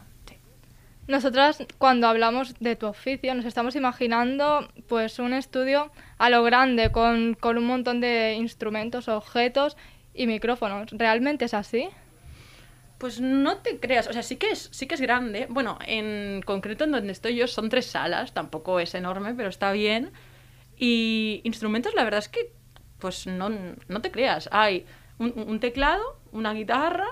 Nosotras 1.09 1.65
cuando 1.79 2.09
hablamos 2.09 2.55
de 2.59 2.75
tu 2.75 2.87
oficio 2.87 3.33
nos 3.35 3.45
estamos 3.45 3.77
imaginando 3.77 4.69
pues 4.89 5.21
un 5.21 5.35
estudio 5.35 5.93
a 6.19 6.31
lo 6.31 6.43
grande 6.43 6.91
con, 6.91 7.35
con 7.35 7.59
un 7.59 7.67
montón 7.67 8.01
de 8.01 8.35
instrumentos, 8.35 9.07
objetos 9.09 9.77
y 10.15 10.27
micrófonos. 10.27 10.91
¿Realmente 10.91 11.45
es 11.45 11.55
así? 11.55 11.89
Pues 12.99 13.21
no 13.21 13.59
te 13.59 13.79
creas, 13.79 14.09
o 14.09 14.13
sea, 14.13 14.23
sí 14.23 14.37
que 14.37 14.51
es, 14.51 14.69
sí 14.73 14.89
que 14.89 14.97
es 14.97 15.01
grande. 15.01 15.47
Bueno, 15.49 15.79
en 15.87 16.43
concreto 16.43 16.85
en 16.85 16.93
donde 16.93 17.13
estoy 17.13 17.37
yo 17.37 17.47
son 17.47 17.69
tres 17.69 17.87
salas, 17.87 18.33
tampoco 18.33 18.81
es 18.81 18.95
enorme, 18.95 19.35
pero 19.35 19.49
está 19.49 19.71
bien. 19.71 20.11
Y 20.77 21.41
instrumentos, 21.45 21.95
la 21.95 22.03
verdad 22.03 22.19
es 22.19 22.29
que, 22.29 22.53
pues 22.99 23.29
no, 23.29 23.51
no 23.87 24.01
te 24.01 24.11
creas. 24.11 24.49
Hay 24.51 24.87
un, 25.19 25.35
un 25.37 25.61
teclado, 25.61 26.19
una 26.33 26.53
guitarra 26.53 27.07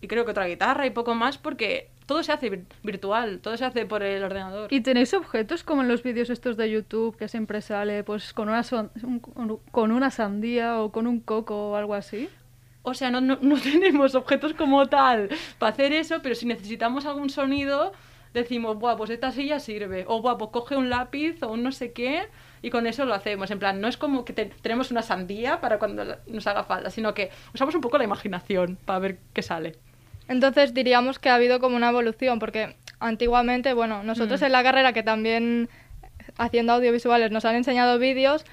y 0.00 0.08
creo 0.08 0.24
que 0.24 0.30
otra 0.30 0.46
guitarra 0.46 0.86
y 0.86 0.90
poco 0.90 1.14
más 1.14 1.36
porque 1.36 1.91
todo 2.12 2.22
se 2.22 2.30
hace 2.32 2.50
vir- 2.52 2.64
virtual, 2.82 3.38
todo 3.40 3.56
se 3.56 3.64
hace 3.64 3.86
por 3.86 4.02
el 4.02 4.22
ordenador. 4.22 4.70
¿Y 4.70 4.82
tenéis 4.82 5.14
objetos 5.14 5.64
como 5.64 5.80
en 5.80 5.88
los 5.88 6.02
vídeos 6.02 6.28
estos 6.28 6.58
de 6.58 6.70
YouTube 6.70 7.16
que 7.16 7.26
siempre 7.26 7.62
sale 7.62 8.04
pues 8.04 8.34
con 8.34 8.48
una, 8.50 8.62
son- 8.62 8.90
un- 9.02 9.18
con- 9.70 9.92
una 9.92 10.10
sandía 10.10 10.78
o 10.80 10.92
con 10.92 11.06
un 11.06 11.20
coco 11.20 11.70
o 11.70 11.76
algo 11.76 11.94
así? 11.94 12.28
O 12.82 12.92
sea, 12.92 13.10
no, 13.10 13.20
no, 13.22 13.38
no 13.40 13.56
tenemos 13.62 14.14
objetos 14.14 14.52
como 14.52 14.88
tal 14.88 15.30
para 15.58 15.72
hacer 15.72 15.92
eso, 15.94 16.20
pero 16.22 16.34
si 16.34 16.44
necesitamos 16.44 17.06
algún 17.06 17.30
sonido, 17.30 17.92
decimos, 18.34 18.76
Buah, 18.78 18.96
pues 18.96 19.08
esta 19.08 19.30
silla 19.32 19.58
sirve. 19.58 20.04
O, 20.06 20.20
Buah, 20.20 20.36
pues 20.36 20.50
coge 20.50 20.76
un 20.76 20.90
lápiz 20.90 21.42
o 21.42 21.50
un 21.52 21.62
no 21.62 21.72
sé 21.72 21.92
qué 21.92 22.24
y 22.60 22.68
con 22.68 22.86
eso 22.86 23.06
lo 23.06 23.14
hacemos. 23.14 23.50
En 23.50 23.58
plan, 23.58 23.80
no 23.80 23.88
es 23.88 23.96
como 23.96 24.24
que 24.26 24.34
te- 24.34 24.52
tenemos 24.60 24.90
una 24.90 25.00
sandía 25.02 25.60
para 25.62 25.78
cuando 25.78 26.04
nos 26.26 26.46
haga 26.46 26.64
falta, 26.64 26.90
sino 26.90 27.14
que 27.14 27.30
usamos 27.54 27.74
un 27.74 27.80
poco 27.80 27.96
la 27.96 28.04
imaginación 28.04 28.76
para 28.84 28.98
ver 28.98 29.18
qué 29.32 29.40
sale. 29.42 29.76
Entonces 30.28 30.74
diríamos 30.74 31.18
que 31.18 31.28
ha 31.28 31.34
habido 31.34 31.60
como 31.60 31.76
una 31.76 31.90
evolución, 31.90 32.38
porque 32.38 32.76
antiguamente, 33.00 33.74
bueno, 33.74 34.02
nosotros 34.02 34.40
Mm. 34.40 34.44
en 34.44 34.52
la 34.52 34.62
carrera 34.62 34.92
que 34.92 35.02
también 35.02 35.68
haciendo 36.38 36.72
audiovisuales 36.72 37.30
nos 37.30 37.44
han 37.44 37.56
enseñado 37.56 37.98
vídeos, 37.98 38.44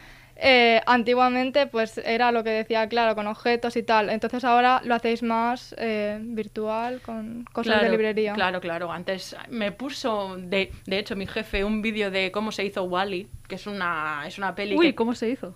eh, 0.42 0.82
antiguamente 0.86 1.68
pues 1.68 1.98
era 2.00 2.32
lo 2.32 2.44
que 2.46 2.50
decía, 2.52 2.88
claro, 2.88 3.14
con 3.14 3.28
objetos 3.28 3.76
y 3.76 3.84
tal. 3.84 4.10
Entonces 4.10 4.44
ahora 4.46 4.82
lo 4.86 4.96
hacéis 4.96 5.22
más 5.22 5.76
eh, 5.78 6.18
virtual, 6.22 7.02
con 7.02 7.46
cosas 7.52 7.82
de 7.82 7.90
librería. 7.90 8.34
Claro, 8.34 8.62
claro. 8.62 8.92
Antes 8.92 9.36
me 9.50 9.72
puso, 9.74 10.38
de, 10.38 10.72
de 10.86 11.00
hecho, 11.00 11.16
mi 11.18 11.28
jefe 11.28 11.64
un 11.66 11.82
vídeo 11.82 12.10
de 12.10 12.32
cómo 12.32 12.52
se 12.54 12.64
hizo 12.64 12.84
Wally, 12.84 13.28
que 13.48 13.56
es 13.56 13.68
una, 13.68 14.24
es 14.26 14.38
una 14.38 14.56
peli 14.56 14.76
Uy, 14.78 14.88
que 14.88 14.96
¿cómo 14.96 15.14
se 15.14 15.30
hizo? 15.30 15.56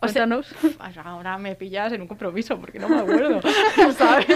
O 0.00 0.08
sea- 0.12 0.22
Ahora 1.04 1.38
me 1.38 1.54
pillas 1.56 1.92
en 1.92 2.02
un 2.02 2.08
compromiso 2.08 2.58
porque 2.60 2.78
no 2.78 2.88
me 2.88 2.98
acuerdo, 3.00 3.40
¿sabes? 3.98 4.26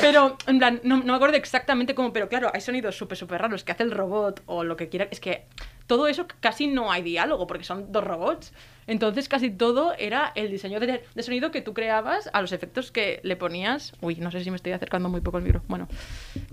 Pero, 0.00 0.36
en 0.46 0.58
plan, 0.58 0.80
no, 0.84 0.96
no 0.98 1.04
me 1.04 1.14
acuerdo 1.14 1.36
exactamente 1.36 1.94
cómo, 1.94 2.12
pero 2.12 2.28
claro, 2.28 2.50
hay 2.52 2.60
sonidos 2.60 2.96
súper, 2.96 3.18
súper 3.18 3.40
raros 3.42 3.64
que 3.64 3.72
hace 3.72 3.82
el 3.82 3.90
robot 3.90 4.42
o 4.46 4.64
lo 4.64 4.76
que 4.76 4.88
quiera. 4.88 5.08
Es 5.10 5.20
que 5.20 5.46
todo 5.86 6.06
eso 6.06 6.26
casi 6.40 6.66
no 6.66 6.90
hay 6.90 7.02
diálogo 7.02 7.46
porque 7.46 7.64
son 7.64 7.92
dos 7.92 8.04
robots. 8.04 8.52
Entonces 8.86 9.28
casi 9.28 9.50
todo 9.50 9.92
era 9.98 10.32
el 10.34 10.50
diseño 10.50 10.80
de, 10.80 11.04
de 11.14 11.22
sonido 11.22 11.50
que 11.50 11.60
tú 11.60 11.72
creabas 11.74 12.28
a 12.32 12.40
los 12.40 12.50
efectos 12.52 12.90
que 12.90 13.20
le 13.22 13.36
ponías. 13.36 13.92
Uy, 14.00 14.16
no 14.16 14.30
sé 14.30 14.42
si 14.42 14.50
me 14.50 14.56
estoy 14.56 14.72
acercando 14.72 15.08
muy 15.08 15.20
poco 15.20 15.36
al 15.36 15.42
micro. 15.44 15.62
Bueno, 15.68 15.88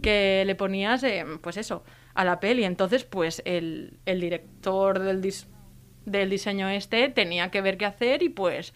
que 0.01 0.44
le 0.46 0.56
ponías, 0.56 1.04
eh, 1.04 1.25
pues 1.42 1.58
eso, 1.58 1.84
a 2.13 2.24
la 2.25 2.39
peli. 2.39 2.66
Entonces, 2.66 3.04
pues 3.04 3.42
el, 3.46 3.98
el 4.06 4.20
director 4.22 5.00
del, 5.00 5.22
dis- 5.22 5.48
del 6.12 6.30
diseño 6.30 6.70
este 6.70 7.10
tenía 7.10 7.51
que 7.51 7.62
ver 7.62 7.78
qué 7.78 7.86
hacer 7.86 8.24
y 8.24 8.30
pues, 8.30 8.74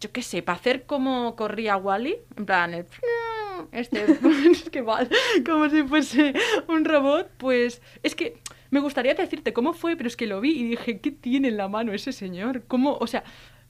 yo 0.00 0.12
qué 0.12 0.22
sé, 0.22 0.42
para 0.42 0.58
hacer 0.58 0.84
como 0.84 1.36
corría 1.36 1.76
Wally, 1.76 2.16
en 2.36 2.46
plan. 2.46 2.86
Este, 3.72 4.06
es 4.50 4.70
que 4.70 4.82
mal, 4.82 5.10
como 5.44 5.68
si 5.68 5.82
fuese 5.82 6.32
un 6.66 6.86
robot, 6.86 7.30
pues 7.36 7.82
es 8.02 8.14
que 8.14 8.38
me 8.70 8.80
gustaría 8.80 9.12
decirte 9.12 9.52
cómo 9.52 9.74
fue, 9.74 9.96
pero 9.96 10.06
es 10.06 10.16
que 10.16 10.26
lo 10.26 10.40
vi 10.40 10.52
y 10.52 10.64
dije, 10.64 10.98
¿qué 11.00 11.10
tiene 11.10 11.48
en 11.48 11.58
la 11.58 11.68
mano 11.68 11.92
ese 11.92 12.12
señor? 12.12 12.62
¿Cómo? 12.66 12.96
O 12.98 13.06
sea, 13.06 13.22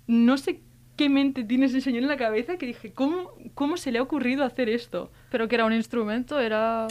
no 0.06 0.38
sé 0.38 0.60
qué 0.96 1.08
mente 1.08 1.44
tiene 1.44 1.66
ese 1.66 1.80
señor 1.80 2.02
en 2.02 2.08
la 2.08 2.16
cabeza 2.16 2.56
que 2.56 2.66
dije, 2.66 2.92
¿cómo, 2.92 3.32
cómo 3.54 3.76
se 3.76 3.90
le 3.90 3.98
ha 3.98 4.02
ocurrido 4.02 4.44
hacer 4.44 4.68
esto? 4.68 5.10
Pero 5.30 5.48
que 5.48 5.56
era 5.56 5.64
un 5.64 5.72
instrumento, 5.72 6.38
era 6.38 6.86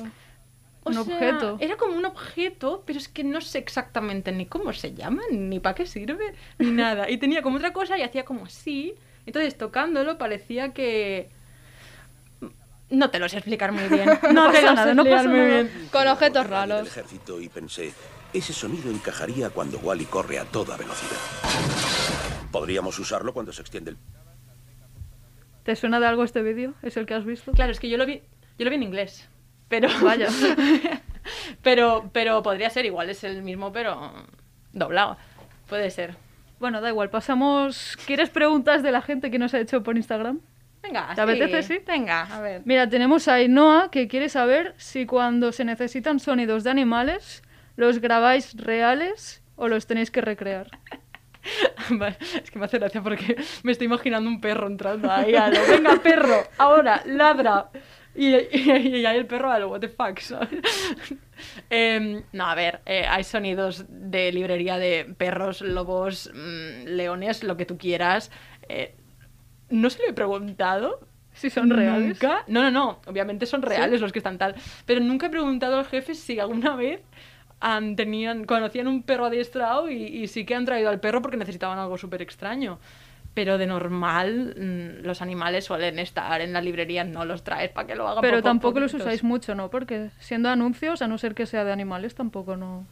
O 0.97 0.99
un 1.01 1.05
sea, 1.05 1.15
objeto. 1.15 1.57
Era 1.59 1.77
como 1.77 1.95
un 1.95 2.05
objeto, 2.05 2.83
pero 2.85 2.99
es 2.99 3.07
que 3.07 3.23
no 3.23 3.41
sé 3.41 3.57
exactamente 3.59 4.31
ni 4.31 4.45
cómo 4.45 4.73
se 4.73 4.93
llama, 4.93 5.21
ni 5.31 5.59
para 5.59 5.75
qué 5.75 5.85
sirve, 5.85 6.33
ni 6.57 6.71
nada. 6.71 7.09
Y 7.09 7.17
tenía 7.17 7.41
como 7.41 7.57
otra 7.57 7.73
cosa 7.73 7.97
y 7.97 8.01
hacía 8.03 8.25
como 8.25 8.45
así. 8.45 8.95
Entonces, 9.25 9.57
tocándolo, 9.57 10.17
parecía 10.17 10.73
que... 10.73 11.29
No 12.89 13.11
te 13.11 13.19
lo 13.19 13.29
sé 13.29 13.37
explicar 13.37 13.71
muy 13.71 13.83
bien. 13.87 14.09
No, 14.33 14.51
te 14.51 14.61
pasa 14.61 14.61
lo 14.61 14.73
nada, 14.73 14.87
sé 14.89 14.95
no 14.95 15.01
explicar 15.03 15.17
pasa 15.17 15.29
muy 15.29 15.39
nada. 15.39 15.49
bien. 15.63 15.89
Con 15.91 16.07
objetos 16.07 16.47
raros. 16.47 16.87
ejército 16.87 17.39
y 17.39 17.47
pensé, 17.49 17.93
ese 18.33 18.53
sonido 18.53 18.89
encajaría 18.89 19.51
cuando 19.51 19.77
Wally 19.77 20.05
corre 20.05 20.39
a 20.39 20.45
toda 20.45 20.75
velocidad. 20.77 21.19
Podríamos 22.51 22.97
usarlo 22.97 23.31
cuando 23.33 23.53
se 23.53 23.61
extiende 23.61 23.91
el... 23.91 23.97
¿Te 25.63 25.75
suena 25.75 25.99
de 25.99 26.07
algo 26.07 26.23
este 26.23 26.41
vídeo? 26.41 26.73
¿Es 26.81 26.97
el 26.97 27.05
que 27.05 27.13
has 27.13 27.25
visto? 27.25 27.51
Claro, 27.51 27.71
es 27.71 27.79
que 27.79 27.89
yo 27.89 27.97
lo 27.97 28.07
vi, 28.07 28.23
yo 28.57 28.65
lo 28.65 28.71
vi 28.71 28.77
en 28.77 28.83
inglés. 28.83 29.29
Pero... 29.69 29.89
Vaya. 30.01 30.27
pero, 31.63 32.09
pero 32.11 32.43
podría 32.43 32.69
ser 32.69 32.85
igual, 32.85 33.09
es 33.09 33.23
el 33.23 33.41
mismo, 33.41 33.71
pero 33.71 34.11
doblado. 34.73 35.17
Puede 35.67 35.89
ser. 35.91 36.15
Bueno, 36.59 36.81
da 36.81 36.89
igual, 36.89 37.09
pasamos... 37.09 37.97
¿Quieres 38.05 38.29
preguntas 38.29 38.83
de 38.83 38.91
la 38.91 39.01
gente 39.01 39.31
que 39.31 39.39
nos 39.39 39.53
ha 39.53 39.59
hecho 39.59 39.81
por 39.81 39.95
Instagram? 39.95 40.41
Venga, 40.81 41.13
¿Te 41.13 41.21
apetece, 41.21 41.63
sí? 41.63 41.79
Venga, 41.85 42.23
a 42.23 42.41
ver. 42.41 42.61
Mira, 42.65 42.89
tenemos 42.89 43.27
a 43.27 43.35
Ainhoa 43.35 43.91
que 43.91 44.07
quiere 44.07 44.29
saber 44.29 44.73
si 44.77 45.05
cuando 45.05 45.51
se 45.51 45.65
necesitan 45.65 46.19
sonidos 46.19 46.63
de 46.63 46.69
animales, 46.69 47.43
los 47.75 47.99
grabáis 47.99 48.55
reales 48.55 49.43
o 49.55 49.67
los 49.67 49.87
tenéis 49.87 50.09
que 50.09 50.21
recrear. 50.21 50.69
Vale, 51.89 52.17
es 52.19 52.51
que 52.51 52.59
me 52.59 52.65
hace 52.65 52.79
gracia 52.79 53.01
porque 53.01 53.35
me 53.63 53.71
estoy 53.71 53.85
imaginando 53.85 54.29
un 54.29 54.41
perro 54.41 54.67
entrando 54.67 55.11
ahí 55.11 55.35
a 55.35 55.49
lo, 55.49 55.59
venga 55.67 55.95
perro, 56.01 56.43
ahora, 56.57 57.01
ladra. 57.05 57.69
Y, 58.15 58.35
y, 58.35 58.47
y 58.99 59.05
ahí 59.05 59.17
el 59.17 59.25
perro 59.25 59.51
a 59.51 59.59
lo, 59.59 59.69
what 59.69 59.79
the 59.79 59.89
fuck, 59.89 60.19
¿sabes? 60.19 60.49
Em, 61.69 62.23
no, 62.33 62.45
a 62.47 62.55
ver, 62.55 62.81
eh, 62.85 63.05
hay 63.07 63.23
sonidos 63.23 63.85
de 63.87 64.31
librería 64.31 64.77
de 64.77 65.05
perros, 65.17 65.61
lobos, 65.61 66.29
mm, 66.33 66.85
leones, 66.85 67.43
lo 67.43 67.55
que 67.55 67.65
tú 67.65 67.77
quieras. 67.77 68.29
Eh, 68.67 68.93
no 69.69 69.89
se 69.89 70.03
lo 70.03 70.09
he 70.09 70.13
preguntado. 70.13 70.99
Si 71.33 71.49
son 71.49 71.69
reales. 71.69 72.21
Nunca. 72.21 72.43
No, 72.47 72.61
no, 72.61 72.71
no. 72.71 73.01
Obviamente 73.05 73.45
son 73.45 73.61
reales 73.61 74.01
los 74.01 74.11
que 74.11 74.19
están 74.19 74.37
tal. 74.37 74.55
Pero 74.85 74.99
nunca 74.99 75.27
he 75.27 75.29
preguntado 75.29 75.77
al 75.77 75.85
jefe 75.85 76.13
si 76.15 76.39
alguna 76.39 76.75
vez 76.75 77.01
han, 77.61 77.95
tenían, 77.95 78.43
conocían 78.45 78.87
un 78.87 79.03
perro 79.03 79.27
adiestrado 79.27 79.89
y, 79.89 80.03
y 80.03 80.27
sí 80.27 80.45
que 80.45 80.55
han 80.55 80.65
traído 80.65 80.89
al 80.89 80.99
perro 80.99 81.21
porque 81.21 81.37
necesitaban 81.37 81.79
algo 81.79 81.97
súper 81.97 82.21
extraño. 82.21 82.79
Pero 83.39 83.57
de 83.57 83.67
normal, 83.67 84.53
mm, 84.57 85.05
los 85.05 85.21
animales 85.21 85.63
suelen 85.63 85.97
estar 85.97 86.41
en 86.41 86.51
la 86.51 86.59
librería, 86.59 87.05
no 87.05 87.23
los 87.23 87.41
traes 87.41 87.71
para 87.71 87.87
que 87.87 87.95
lo 87.95 88.05
hagan. 88.05 88.19
Pero 88.21 88.43
tampoco 88.43 88.81
los 88.81 88.93
usáis 88.93 89.23
mucho, 89.23 89.55
¿no? 89.55 89.69
Porque 89.69 90.09
siendo 90.19 90.49
anuncios, 90.49 91.01
a 91.01 91.07
no 91.07 91.17
ser 91.17 91.35
que 91.35 91.45
sea 91.45 91.63
de 91.63 91.71
animales, 91.71 92.15
tampoco 92.15 92.57
no... 92.57 92.85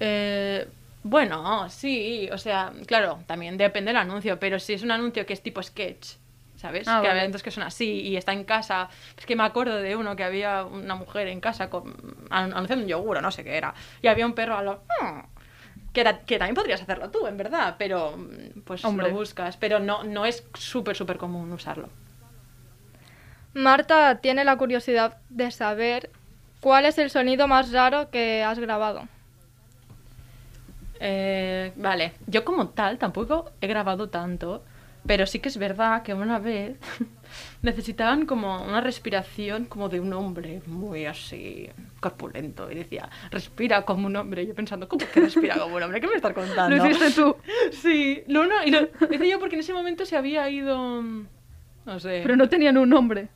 Eh, 0.00 0.66
bueno, 1.04 1.68
sí, 1.70 2.28
o 2.32 2.38
sea, 2.38 2.72
claro, 2.86 3.20
también 3.28 3.56
depende 3.56 3.90
del 3.90 3.98
anuncio, 3.98 4.40
pero 4.40 4.58
si 4.58 4.72
es 4.72 4.82
un 4.82 4.90
anuncio 4.90 5.24
que 5.24 5.34
es 5.34 5.40
tipo 5.40 5.62
sketch, 5.62 6.14
¿sabes? 6.56 6.88
Ah, 6.88 7.00
que 7.00 7.06
vale. 7.06 7.20
hay 7.20 7.24
eventos 7.26 7.44
que 7.44 7.52
son 7.52 7.62
así 7.62 8.00
y 8.00 8.16
está 8.16 8.32
en 8.32 8.42
casa. 8.42 8.88
Es 9.16 9.24
que 9.24 9.36
me 9.36 9.44
acuerdo 9.44 9.76
de 9.76 9.94
uno 9.94 10.16
que 10.16 10.24
había 10.24 10.64
una 10.64 10.96
mujer 10.96 11.28
en 11.28 11.40
casa 11.40 11.70
con, 11.70 11.94
an- 12.30 12.52
anunciando 12.54 12.82
un 12.84 12.88
yogur 12.88 13.22
no 13.22 13.30
sé 13.30 13.44
qué 13.44 13.56
era, 13.56 13.72
y 14.02 14.08
había 14.08 14.26
un 14.26 14.32
perro 14.32 14.56
a 14.56 14.62
lo... 14.62 14.82
Que, 15.94 16.00
era- 16.02 16.18
que 16.20 16.38
también 16.38 16.54
podrías 16.56 16.82
hacerlo 16.82 17.08
tú, 17.10 17.26
en 17.26 17.36
verdad, 17.38 17.76
pero 17.78 18.16
mm, 18.18 18.60
pues 18.64 18.84
Hombre. 18.84 19.08
lo 19.08 19.14
buscas. 19.14 19.56
Pero 19.56 19.78
no, 19.80 20.04
no 20.04 20.26
es 20.26 20.44
súper, 20.54 20.94
súper 20.96 21.16
común 21.16 21.50
usarlo. 21.52 21.88
Marta 23.54 24.16
tiene 24.20 24.44
la 24.44 24.56
curiosidad 24.58 25.16
de 25.30 25.50
saber 25.52 26.10
cuál 26.60 26.84
es 26.86 26.98
el 26.98 27.08
sonido 27.10 27.46
más 27.48 27.70
raro 27.72 28.10
que 28.10 28.42
has 28.42 28.58
grabado. 28.58 29.04
Eh, 31.00 31.72
vale, 31.76 32.12
yo 32.26 32.44
como 32.44 32.68
tal 32.68 32.98
tampoco 32.98 33.50
he 33.60 33.66
grabado 33.66 34.08
tanto, 34.08 34.64
pero 35.06 35.26
sí 35.26 35.38
que 35.38 35.48
es 35.48 35.56
verdad 35.58 36.02
que 36.02 36.14
una 36.14 36.38
vez 36.38 36.76
necesitaban 37.64 38.26
como 38.26 38.62
una 38.62 38.80
respiración 38.80 39.64
como 39.64 39.88
de 39.88 39.98
un 39.98 40.12
hombre 40.12 40.62
muy 40.66 41.06
así 41.06 41.68
corpulento 41.98 42.70
y 42.70 42.74
decía, 42.76 43.08
respira 43.30 43.84
como 43.84 44.06
un 44.06 44.16
hombre. 44.16 44.42
Y 44.42 44.48
yo 44.48 44.54
pensando, 44.54 44.86
¿cómo 44.86 45.04
que 45.12 45.20
respira 45.20 45.58
como 45.58 45.76
un 45.76 45.82
hombre? 45.82 46.00
¿Qué 46.00 46.06
me 46.06 46.14
estás 46.14 46.34
contando? 46.34 46.76
Lo 46.76 46.86
hiciste 46.86 47.10
tú. 47.10 47.36
Sí, 47.72 48.22
no, 48.28 48.46
no, 48.46 48.62
y 48.64 48.70
lo 48.70 48.88
hice 49.10 49.28
yo 49.28 49.38
porque 49.38 49.56
en 49.56 49.60
ese 49.60 49.72
momento 49.72 50.04
se 50.04 50.16
había 50.16 50.48
ido, 50.50 51.02
no 51.02 52.00
sé. 52.00 52.20
Pero 52.22 52.36
no 52.36 52.48
tenían 52.48 52.76
un 52.76 52.90
nombre. 52.90 53.28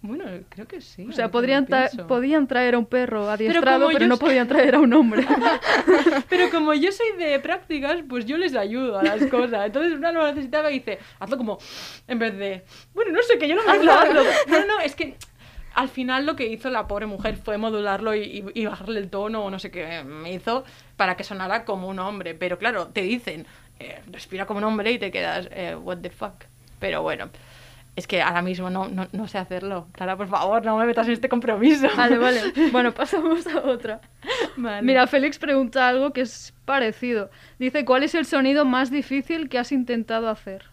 Bueno, 0.00 0.24
creo 0.48 0.66
que 0.68 0.80
sí. 0.80 1.06
O 1.08 1.12
sea, 1.12 1.28
podrían 1.30 1.66
tra- 1.66 2.06
podían 2.06 2.46
traer 2.46 2.76
a 2.76 2.78
un 2.78 2.86
perro 2.86 3.28
adiestrado, 3.28 3.88
pero, 3.88 4.06
no 4.06 4.16
podían 4.16 4.46
traer 4.46 4.76
a 4.76 4.78
un 4.78 4.92
hombre. 4.92 5.26
Pero 6.28 6.50
como 6.50 6.72
yo 6.74 6.92
soy 6.92 7.16
de 7.18 7.38
prácticas, 7.40 7.98
pues 8.08 8.24
yo 8.24 8.36
les 8.38 8.54
ayudo 8.54 8.98
a 8.98 9.02
las 9.02 9.24
cosas. 9.26 9.66
Entonces 9.66 9.94
una 9.94 10.12
lo 10.12 10.24
necesitaba 10.26 10.70
y 10.70 10.78
dice, 10.78 10.98
hazlo 11.18 11.36
como, 11.36 11.58
en 12.06 12.18
vez 12.18 12.36
de, 12.38 12.64
bueno, 12.94 13.12
no 13.12 13.22
sé, 13.22 13.38
que 13.38 13.48
yo 13.48 13.56
lo 13.56 13.62
hazlo, 13.68 13.92
hazlo. 13.92 14.22
No, 14.48 14.66
no, 14.66 14.80
es 14.80 14.94
que 14.94 15.16
al 15.74 15.88
final 15.88 16.26
lo 16.26 16.36
que 16.36 16.46
hizo 16.46 16.70
la 16.70 16.86
pobre 16.86 17.06
mujer 17.06 17.36
fue 17.36 17.58
modularlo 17.58 18.14
y, 18.14 18.20
y- 18.22 18.44
y 18.54 18.66
bajarle 18.66 19.00
el 19.00 19.10
tono 19.10 19.44
o 19.44 19.50
no 19.50 19.58
sé 19.58 19.70
qué 19.72 20.02
me 20.04 20.32
hizo 20.32 20.64
para 20.96 21.16
que 21.16 21.24
sonara 21.24 21.64
como 21.64 21.88
un 21.88 21.98
hombre. 21.98 22.34
Pero 22.34 22.58
claro, 22.58 22.86
te 22.88 23.02
dicen, 23.02 23.46
eh, 23.80 24.00
respira 24.12 24.46
como 24.46 24.58
un 24.58 24.64
hombre 24.64 24.92
y 24.92 24.98
te 24.98 25.10
quedas, 25.10 25.48
eh, 25.50 25.74
what 25.76 25.98
the 25.98 26.10
fuck. 26.10 26.44
Pero 26.78 27.02
bueno, 27.02 27.30
es 27.98 28.06
que 28.06 28.22
ahora 28.22 28.42
mismo 28.42 28.70
no, 28.70 28.86
no, 28.88 29.08
no 29.10 29.26
sé 29.26 29.38
hacerlo. 29.38 29.88
Clara, 29.90 30.16
por 30.16 30.28
favor, 30.28 30.64
no 30.64 30.78
me 30.78 30.86
metas 30.86 31.08
en 31.08 31.14
este 31.14 31.28
compromiso. 31.28 31.88
Vale, 31.96 32.16
vale. 32.16 32.40
Bueno, 32.72 32.94
pasamos 32.94 33.44
a 33.48 33.58
otra. 33.66 34.00
Vale. 34.56 34.82
Mira, 34.82 35.08
Félix 35.08 35.36
pregunta 35.40 35.88
algo 35.88 36.12
que 36.12 36.20
es 36.20 36.54
parecido. 36.64 37.28
Dice, 37.58 37.84
¿cuál 37.84 38.04
es 38.04 38.14
el 38.14 38.24
sonido 38.24 38.64
más 38.64 38.92
difícil 38.92 39.48
que 39.48 39.58
has 39.58 39.72
intentado 39.72 40.28
hacer? 40.28 40.66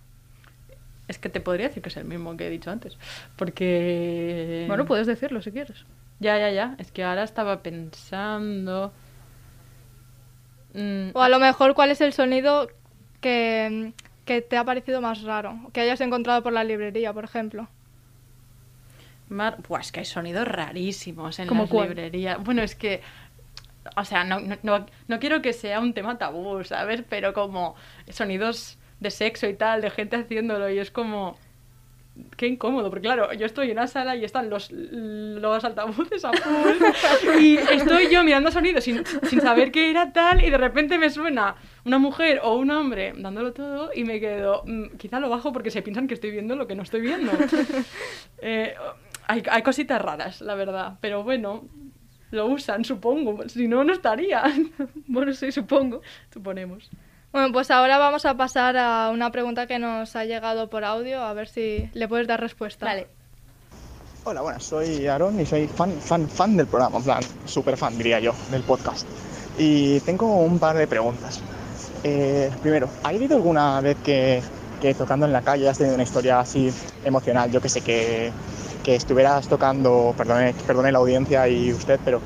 Es 1.08 1.18
que 1.18 1.30
te 1.30 1.42
podría 1.42 1.70
decir 1.70 1.82
que 1.82 1.90
es 1.90 1.98
el 1.98 2.06
mismo 2.06 2.38
que 2.38 2.46
he 2.46 2.50
dicho 2.52 2.70
antes. 2.70 2.96
Porque... 3.38 4.66
Bueno, 4.68 4.86
puedes 4.86 5.08
decirlo 5.08 5.42
si 5.42 5.52
quieres. 5.52 5.84
Ya, 6.20 6.38
ya, 6.38 6.52
ya. 6.52 6.76
Es 6.78 6.92
que 6.92 7.04
ahora 7.04 7.24
estaba 7.24 7.64
pensando... 7.64 8.94
Mm, 10.76 11.10
O 11.14 11.22
a 11.24 11.30
lo 11.30 11.40
mejor, 11.40 11.74
¿cuál 11.74 11.90
es 11.90 12.02
el 12.02 12.14
sonido 12.14 12.70
que, 13.20 13.94
que 14.26 14.42
te 14.42 14.58
ha 14.58 14.64
parecido 14.64 15.02
más 15.02 15.22
raro? 15.22 15.58
Que 15.72 15.82
hayas 15.82 16.02
encontrado 16.02 16.44
por 16.44 16.52
la 16.52 16.64
librería, 16.64 17.14
por 17.14 17.24
ejemplo. 17.24 17.68
Mar... 19.30 19.58
Buah, 19.68 19.82
es 19.82 19.92
que 19.92 20.02
hay 20.02 20.06
sonidos 20.06 20.48
rarísimos 20.48 21.40
en 21.40 21.48
¿Cómo 21.48 21.64
las 21.64 21.72
cuál? 21.72 21.90
librerías. 21.90 22.44
Bueno, 22.44 22.62
es 22.62 22.76
que... 22.76 23.02
O 23.96 24.04
sea, 24.04 24.24
no, 24.24 24.40
no, 24.40 24.58
no, 24.64 24.86
no 25.08 25.20
quiero 25.20 25.42
que 25.42 25.54
sea 25.54 25.80
un 25.80 25.94
tema 25.94 26.18
tabú, 26.18 26.64
¿sabes? 26.64 27.04
Pero 27.08 27.34
como 27.34 27.76
sonidos 28.10 28.78
de 29.00 29.12
sexo 29.12 29.48
y 29.48 29.54
tal, 29.54 29.82
de 29.82 29.92
gente 29.92 30.16
haciéndolo, 30.16 30.70
y 30.70 30.80
es 30.80 30.92
como... 30.92 31.38
Qué 32.38 32.48
incómodo, 32.48 32.90
porque 32.90 33.08
claro, 33.08 33.34
yo 33.34 33.46
estoy 33.46 33.68
en 33.68 33.74
una 33.74 33.88
sala 33.88 34.16
y 34.16 34.24
están 34.24 34.50
los, 34.50 34.72
los 34.72 35.64
altavoces 35.64 36.24
a 36.24 36.32
full 36.32 37.40
y 37.42 37.58
estoy 37.58 38.10
yo 38.10 38.24
mirando 38.24 38.52
sonidos 38.52 38.86
sin, 38.86 39.04
sin 39.24 39.42
saber 39.42 39.72
qué 39.72 39.90
era 39.90 40.14
tal 40.14 40.44
y 40.44 40.50
de 40.50 40.58
repente 40.58 40.98
me 40.98 41.10
suena 41.10 41.56
una 41.84 41.98
mujer 41.98 42.40
o 42.44 42.56
un 42.56 42.72
hombre 42.72 43.14
dándolo 43.18 43.52
todo 43.52 43.92
y 43.94 44.06
me 44.06 44.20
quedo, 44.22 44.64
mm, 44.66 44.96
quizá 44.98 45.20
lo 45.20 45.30
bajo 45.30 45.52
porque 45.52 45.72
se 45.72 45.82
piensan 45.82 46.08
que 46.08 46.14
estoy 46.14 46.32
viendo 46.32 46.56
lo 46.56 46.68
que 46.68 46.76
no 46.76 46.84
estoy 46.84 47.02
viendo. 47.02 47.32
Eh, 48.40 48.76
hay, 49.28 49.42
hay 49.50 49.62
cositas 49.64 50.00
raras, 50.00 50.42
la 50.42 50.54
verdad, 50.56 50.98
pero 51.02 51.24
bueno, 51.24 51.64
lo 52.32 52.48
usan, 52.48 52.84
supongo, 52.84 53.48
si 53.50 53.68
no, 53.68 53.84
no 53.84 53.94
estarían. 53.94 54.72
Bueno, 55.08 55.34
sí, 55.34 55.52
supongo. 55.52 56.02
Suponemos. 56.32 56.90
Bueno, 57.36 57.52
pues 57.52 57.70
ahora 57.70 57.98
vamos 57.98 58.26
a 58.26 58.38
pasar 58.38 58.78
a 58.78 59.10
una 59.12 59.30
pregunta 59.30 59.68
que 59.68 59.78
nos 59.78 60.16
ha 60.16 60.24
llegado 60.24 60.70
por 60.70 60.86
audio, 60.86 61.22
a 61.22 61.34
ver 61.34 61.50
si 61.50 61.90
le 61.92 62.08
puedes 62.08 62.28
dar 62.28 62.40
respuesta. 62.40 62.86
Vale. 62.86 63.08
Hola, 64.24 64.40
buenas, 64.40 64.64
soy 64.64 65.06
Aaron 65.06 65.38
y 65.42 65.46
soy 65.46 65.68
fan, 65.68 65.92
fan, 66.00 66.30
fan 66.30 66.56
del 66.56 66.66
programa, 66.66 66.96
en 66.96 67.04
plan, 67.04 67.22
súper 67.44 67.76
fan, 67.76 67.98
diría 67.98 68.22
yo, 68.22 68.34
del 68.52 68.64
podcast. 68.64 69.06
Y 69.58 70.00
tengo 70.00 70.34
un 70.38 70.60
par 70.60 70.78
de 70.78 70.88
preguntas. 70.88 71.42
Eh, 72.06 72.50
primero, 72.62 72.88
¿ha 73.04 73.10
habido 73.10 73.36
alguna 73.36 73.82
vez 73.82 73.98
que, 73.98 74.42
que 74.80 74.94
tocando 74.94 75.26
en 75.26 75.34
la 75.34 75.42
calle 75.42 75.68
has 75.68 75.78
tenido 75.78 75.96
una 75.96 76.04
historia 76.04 76.40
así 76.40 76.72
emocional? 77.04 77.52
Yo 77.52 77.60
que 77.60 77.68
sé, 77.68 77.82
que, 77.82 78.32
que 78.82 78.96
estuvieras 78.96 79.50
tocando, 79.50 80.16
perdone, 80.16 80.54
perdone 80.66 80.90
la 80.90 81.00
audiencia 81.00 81.50
y 81.50 81.74
usted, 81.74 82.00
pero 82.06 82.22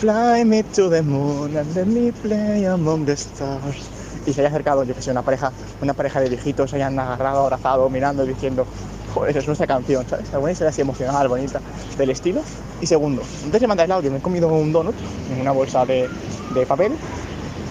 Fly 0.00 0.44
me 0.44 0.64
to 0.64 0.88
the 0.88 1.02
moon 1.02 1.56
and 1.56 1.72
let 1.76 1.86
me 1.86 2.10
play 2.10 2.64
among 2.64 3.04
the 3.04 3.16
stars. 3.16 3.99
Y 4.30 4.32
se 4.32 4.42
haya 4.42 4.48
acercado, 4.50 4.84
yo 4.84 4.94
que 4.94 5.02
sé, 5.02 5.10
una 5.10 5.22
pareja, 5.22 5.50
una 5.82 5.92
pareja 5.92 6.20
de 6.20 6.28
viejitos, 6.28 6.70
se 6.70 6.76
hayan 6.76 6.96
agarrado, 7.00 7.40
abrazado, 7.40 7.90
mirando 7.90 8.24
y 8.24 8.28
diciendo, 8.28 8.64
joder, 9.12 9.36
es 9.36 9.46
nuestra 9.46 9.66
canción, 9.66 10.06
¿sabes? 10.08 10.32
Alguna 10.32 10.52
historia 10.52 10.70
así 10.70 10.80
emocional, 10.80 11.26
bonita, 11.26 11.60
del 11.98 12.10
estilo. 12.10 12.42
Y 12.80 12.86
segundo, 12.86 13.22
antes 13.44 13.60
de 13.60 13.66
mandar 13.66 13.86
el 13.86 13.92
audio 13.92 14.08
me 14.08 14.18
he 14.18 14.20
comido 14.20 14.46
un 14.46 14.72
donut 14.72 14.94
en 15.32 15.40
una 15.40 15.50
bolsa 15.50 15.84
de, 15.84 16.08
de 16.54 16.64
papel 16.64 16.92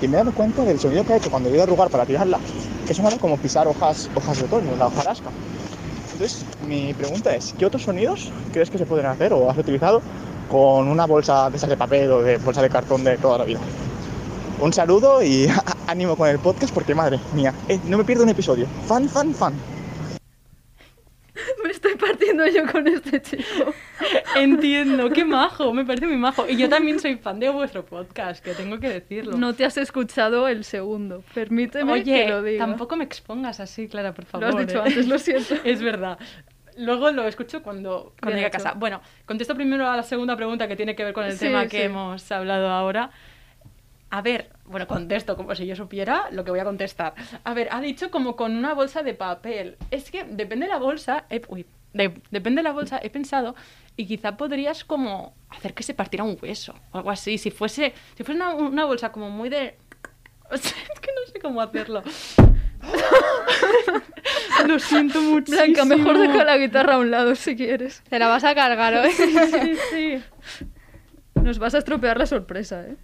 y 0.02 0.08
me 0.10 0.16
he 0.16 0.18
dado 0.18 0.34
cuenta 0.34 0.64
del 0.64 0.78
sonido 0.78 1.06
que 1.06 1.14
ha 1.14 1.16
hecho 1.16 1.32
cuando 1.32 1.48
he 1.48 1.54
ido 1.54 1.62
a 1.62 1.64
arrugar 1.64 1.90
para 1.90 2.06
tirarla, 2.06 2.40
que 2.86 2.94
sonaba 2.94 3.18
como 3.18 3.38
pisar 3.38 3.66
hojas, 3.66 4.10
hojas 4.16 4.40
de 4.40 4.46
otoño, 4.46 4.76
la 4.78 4.88
hojarasca. 4.88 5.30
Entonces, 6.12 6.44
mi 6.68 6.94
pregunta 6.94 7.34
es, 7.34 7.56
¿qué 7.58 7.66
otros 7.66 7.84
sonidos 7.84 8.32
crees 8.52 8.70
que 8.70 8.78
se 8.78 8.86
pueden 8.86 9.06
hacer 9.06 9.32
o 9.32 9.50
has 9.50 9.58
utilizado 9.58 10.02
con 10.52 10.90
una 10.90 11.06
bolsa 11.06 11.50
de 11.50 11.56
esas 11.56 11.70
de 11.70 11.78
papel 11.78 12.12
o 12.12 12.22
de 12.22 12.38
bolsa 12.38 12.62
de 12.62 12.70
cartón 12.70 13.06
de 13.06 13.18
toda 13.18 13.38
la 13.38 13.46
vida? 13.46 13.60
Un 14.60 14.74
saludo 14.74 15.24
y 15.24 15.48
ánimo 15.90 16.16
con 16.16 16.30
el 16.30 16.40
podcast 16.40 16.74
porque, 16.74 16.94
madre 16.96 17.20
mía, 17.34 17.54
eh, 17.68 17.80
no 17.86 17.98
me 17.98 18.04
pierdo 18.04 18.24
un 18.24 18.30
episodio. 18.30 18.68
Fan, 18.88 19.10
fan, 19.10 19.34
fan. 19.34 19.54
Me 21.64 21.72
estoy 21.72 21.96
partiendo 21.96 22.46
yo 22.48 22.70
con 22.70 22.86
este 22.88 23.22
chico. 23.22 23.74
Entiendo, 24.36 25.10
qué 25.10 25.24
majo, 25.24 25.74
me 25.74 25.86
parece 25.86 26.06
muy 26.08 26.18
majo. 26.18 26.46
Y 26.48 26.58
yo 26.58 26.68
también 26.68 27.00
soy 27.00 27.16
fan 27.16 27.40
de 27.40 27.50
vuestro 27.50 27.86
podcast, 27.86 28.44
que 28.44 28.54
tengo 28.54 28.78
que 28.80 28.90
decirlo. 28.90 29.38
No 29.38 29.54
te 29.54 29.64
has 29.66 29.78
escuchado 29.78 30.48
el 30.50 30.64
segundo. 30.66 31.24
Permíteme 31.34 31.92
Oye, 31.94 32.04
que 32.26 32.28
lo 32.30 32.44
diga. 32.44 32.66
tampoco 32.66 32.96
me 32.98 33.04
expongas 33.06 33.60
así, 33.62 33.88
Clara, 33.88 34.14
por 34.14 34.26
Lo 34.26 34.30
favor. 34.32 34.48
has 34.62 34.68
dicho 34.68 34.80
¿eh? 34.80 34.84
antes, 34.88 35.08
lo 35.08 35.18
siento. 35.18 35.56
Es 35.64 35.82
verdad. 35.82 36.20
Luego 36.78 37.12
lo 37.12 37.28
escucho 37.28 37.62
cuando, 37.64 38.14
cuando 38.22 38.36
llegue 38.36 38.48
a 38.48 38.52
casa. 38.52 38.74
Bueno, 38.74 39.02
contesto 39.26 39.56
primero 39.56 39.88
a 39.90 39.96
la 39.98 40.04
segunda 40.04 40.36
pregunta 40.36 40.68
que 40.68 40.76
tiene 40.76 40.96
que 40.96 41.04
ver 41.04 41.14
con 41.14 41.26
el 41.26 41.34
Sí, 41.34 41.40
tema 41.46 41.64
sí. 41.64 41.70
que 41.70 41.84
hemos 41.86 42.30
hablado 42.32 42.70
ahora. 42.70 43.12
A 44.12 44.22
ver, 44.22 44.50
bueno, 44.66 44.88
contesto 44.88 45.36
como 45.38 45.54
si 45.56 45.66
yo 45.68 45.76
supiera 45.76 46.30
lo 46.32 46.44
que 46.44 46.52
voy 46.52 46.60
a 46.60 46.64
contestar. 46.64 47.14
A 47.44 47.54
ver, 47.54 47.68
ha 47.72 47.80
dicho 47.80 48.10
como 48.10 48.36
con 48.36 48.56
una 48.56 48.74
bolsa 48.74 49.04
de 49.04 49.14
papel. 49.14 49.78
Es 49.92 50.10
que 50.10 50.24
depende 50.24 50.66
de 50.66 50.72
la 50.72 50.80
bolsa. 50.80 51.26
he- 51.30 51.42
uy, 51.48 51.66
de- 51.94 52.20
depende 52.32 52.60
de 52.60 52.64
la 52.64 52.72
bolsa, 52.74 53.00
he 53.04 53.10
pensado. 53.12 53.56
Y 53.96 54.06
quizá 54.08 54.36
podrías 54.38 54.84
como 54.84 55.36
hacer 55.50 55.74
que 55.74 55.84
se 55.84 55.94
partiera 55.94 56.24
un 56.24 56.38
hueso 56.42 56.74
o 56.92 56.98
algo 56.98 57.12
así. 57.12 57.38
Si 57.38 57.52
fuese, 57.52 57.94
si 58.16 58.24
fuese 58.24 58.42
una, 58.42 58.54
una 58.56 58.86
bolsa 58.86 59.12
como 59.12 59.30
muy 59.30 59.50
de. 59.50 59.78
Es 60.52 60.74
que 61.02 61.12
no 61.14 61.32
sé 61.32 61.40
cómo 61.40 61.62
hacerlo. 61.62 62.02
Lo 64.68 64.80
siento 64.80 65.22
muchísimo. 65.22 65.64
Blanca, 65.64 65.86
mejor 65.86 66.18
deja 66.20 66.44
la 66.44 66.58
guitarra 66.58 66.96
a 66.96 67.00
un 67.00 67.12
lado 67.12 67.36
si 67.36 67.56
quieres. 67.56 68.02
Te 68.10 68.20
la 68.20 68.28
vas 68.28 68.44
a 68.44 68.56
cargar 68.56 68.94
hoy. 69.06 69.12
Sí, 69.12 69.76
sí. 69.92 70.24
Nos 71.36 71.60
vas 71.60 71.76
a 71.76 71.78
estropear 71.80 72.18
la 72.18 72.26
sorpresa, 72.26 72.86
¿eh? 72.88 72.96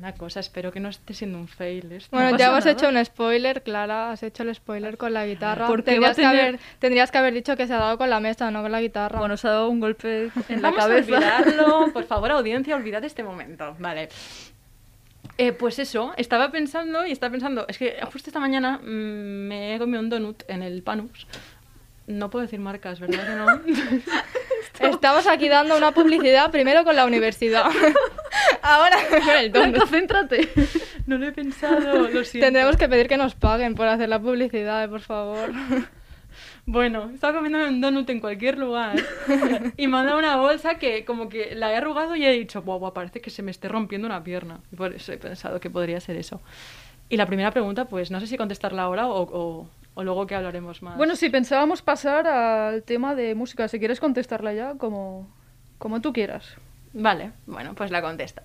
Una 0.00 0.14
cosa, 0.14 0.40
espero 0.40 0.72
que 0.72 0.80
no 0.80 0.88
esté 0.88 1.12
siendo 1.12 1.36
un 1.38 1.46
fail 1.46 1.92
esto. 1.92 2.08
Bueno, 2.10 2.30
No 2.30 2.38
ya 2.38 2.50
nada. 2.50 2.70
hecho 2.70 2.88
un 2.88 3.04
spoiler, 3.04 3.62
Clara, 3.62 4.10
has 4.12 4.22
hecho 4.22 4.42
el 4.44 4.54
spoiler 4.54 4.96
con 4.96 5.12
la 5.12 5.26
guitarra. 5.26 5.66
Porque 5.66 5.82
tendrías, 5.92 6.16
tener- 6.16 6.32
que 6.32 6.40
haber, 6.40 6.60
tendrías 6.78 7.10
que 7.10 7.18
haber 7.18 7.34
dicho 7.34 7.54
que 7.56 7.66
se 7.66 7.74
ha 7.74 7.78
dado 7.78 7.98
con 7.98 8.08
la 8.08 8.18
mesa, 8.18 8.50
no 8.50 8.62
con 8.62 8.72
la 8.72 8.80
guitarra. 8.80 9.18
Bueno, 9.18 9.36
se 9.36 9.46
ha 9.46 9.50
dado 9.50 9.68
un 9.68 9.78
golpe 9.78 10.30
en 10.48 10.62
la 10.62 10.70
Vamos 10.70 10.84
cabeza. 10.86 11.12
a 11.14 11.16
olvidarlo. 11.42 11.92
Por 11.92 12.04
favor, 12.04 12.30
audiencia, 12.30 12.74
olvidad 12.76 13.04
este 13.04 13.22
momento. 13.22 13.76
Vale. 13.78 14.08
Eh, 15.36 15.52
pues 15.52 15.78
eso, 15.78 16.12
estaba 16.16 16.50
pensando 16.50 17.06
y 17.06 17.12
estaba 17.12 17.30
pensando, 17.32 17.66
es 17.68 17.76
que 17.78 17.98
justo 18.12 18.30
esta 18.30 18.40
mañana 18.40 18.78
mm, 18.78 18.84
me 19.48 19.74
he 19.74 19.78
comido 19.78 20.00
un 20.00 20.08
donut 20.08 20.42
en 20.48 20.62
el 20.62 20.82
Panus. 20.82 21.26
No 22.06 22.28
puedo 22.30 22.42
decir 22.44 22.58
marcas, 22.58 23.00
¿verdad 23.00 23.26
que 23.26 23.34
no? 23.36 24.88
Estamos 24.90 25.26
aquí 25.26 25.48
dando 25.48 25.76
una 25.76 25.92
publicidad 25.92 26.50
primero 26.50 26.84
con 26.84 26.96
la 26.96 27.04
universidad. 27.06 27.66
Ahora 28.70 28.96
el 29.40 29.50
Blanca, 29.50 29.78
donut. 29.78 29.90
céntrate. 29.90 30.48
No 31.06 31.18
lo 31.18 31.26
he 31.26 31.32
pensado, 31.32 32.08
lo 32.08 32.24
siento. 32.24 32.46
Tendremos 32.46 32.76
que 32.76 32.88
pedir 32.88 33.08
que 33.08 33.16
nos 33.16 33.34
paguen 33.34 33.74
por 33.74 33.88
hacer 33.88 34.08
la 34.08 34.18
publicidad, 34.20 34.88
por 34.88 35.00
favor. 35.00 35.50
Bueno, 36.66 37.10
estaba 37.12 37.32
comiendo 37.38 37.58
un 37.66 37.80
donut 37.80 38.08
en 38.10 38.20
cualquier 38.20 38.56
lugar 38.56 38.94
y 39.76 39.88
me 39.88 39.96
han 39.98 40.06
dado 40.06 40.18
una 40.18 40.36
bolsa 40.36 40.76
que 40.76 41.04
como 41.04 41.28
que 41.28 41.54
la 41.56 41.72
he 41.72 41.76
arrugado 41.76 42.14
y 42.14 42.24
he 42.24 42.30
dicho, 42.32 42.62
guau, 42.62 42.78
guau, 42.78 42.92
parece 42.92 43.20
que 43.20 43.30
se 43.30 43.42
me 43.42 43.50
esté 43.50 43.66
rompiendo 43.68 44.06
una 44.06 44.22
pierna. 44.22 44.60
Y 44.70 44.76
por 44.76 44.92
eso 44.94 45.12
he 45.12 45.16
pensado 45.18 45.58
que 45.58 45.68
podría 45.70 45.98
ser 46.00 46.16
eso. 46.16 46.40
Y 47.08 47.16
la 47.16 47.26
primera 47.26 47.50
pregunta, 47.50 47.86
pues 47.86 48.12
no 48.12 48.20
sé 48.20 48.28
si 48.28 48.36
contestarla 48.36 48.82
ahora 48.82 49.08
o, 49.08 49.22
o- 49.22 49.68
o 49.94 50.04
luego 50.04 50.26
que 50.28 50.36
hablaremos 50.36 50.80
más. 50.82 50.96
Bueno, 50.96 51.16
sí, 51.16 51.28
pensábamos 51.30 51.82
pasar 51.82 52.28
al 52.28 52.84
tema 52.84 53.16
de 53.16 53.34
música. 53.34 53.66
Si 53.66 53.80
quieres 53.80 53.98
contestarla 53.98 54.52
ya, 54.54 54.74
como, 54.74 55.28
como 55.78 56.00
tú 56.00 56.12
quieras. 56.12 56.54
Vale, 56.92 57.32
bueno, 57.46 57.74
pues 57.74 57.90
la 57.90 58.02
contesto. 58.02 58.42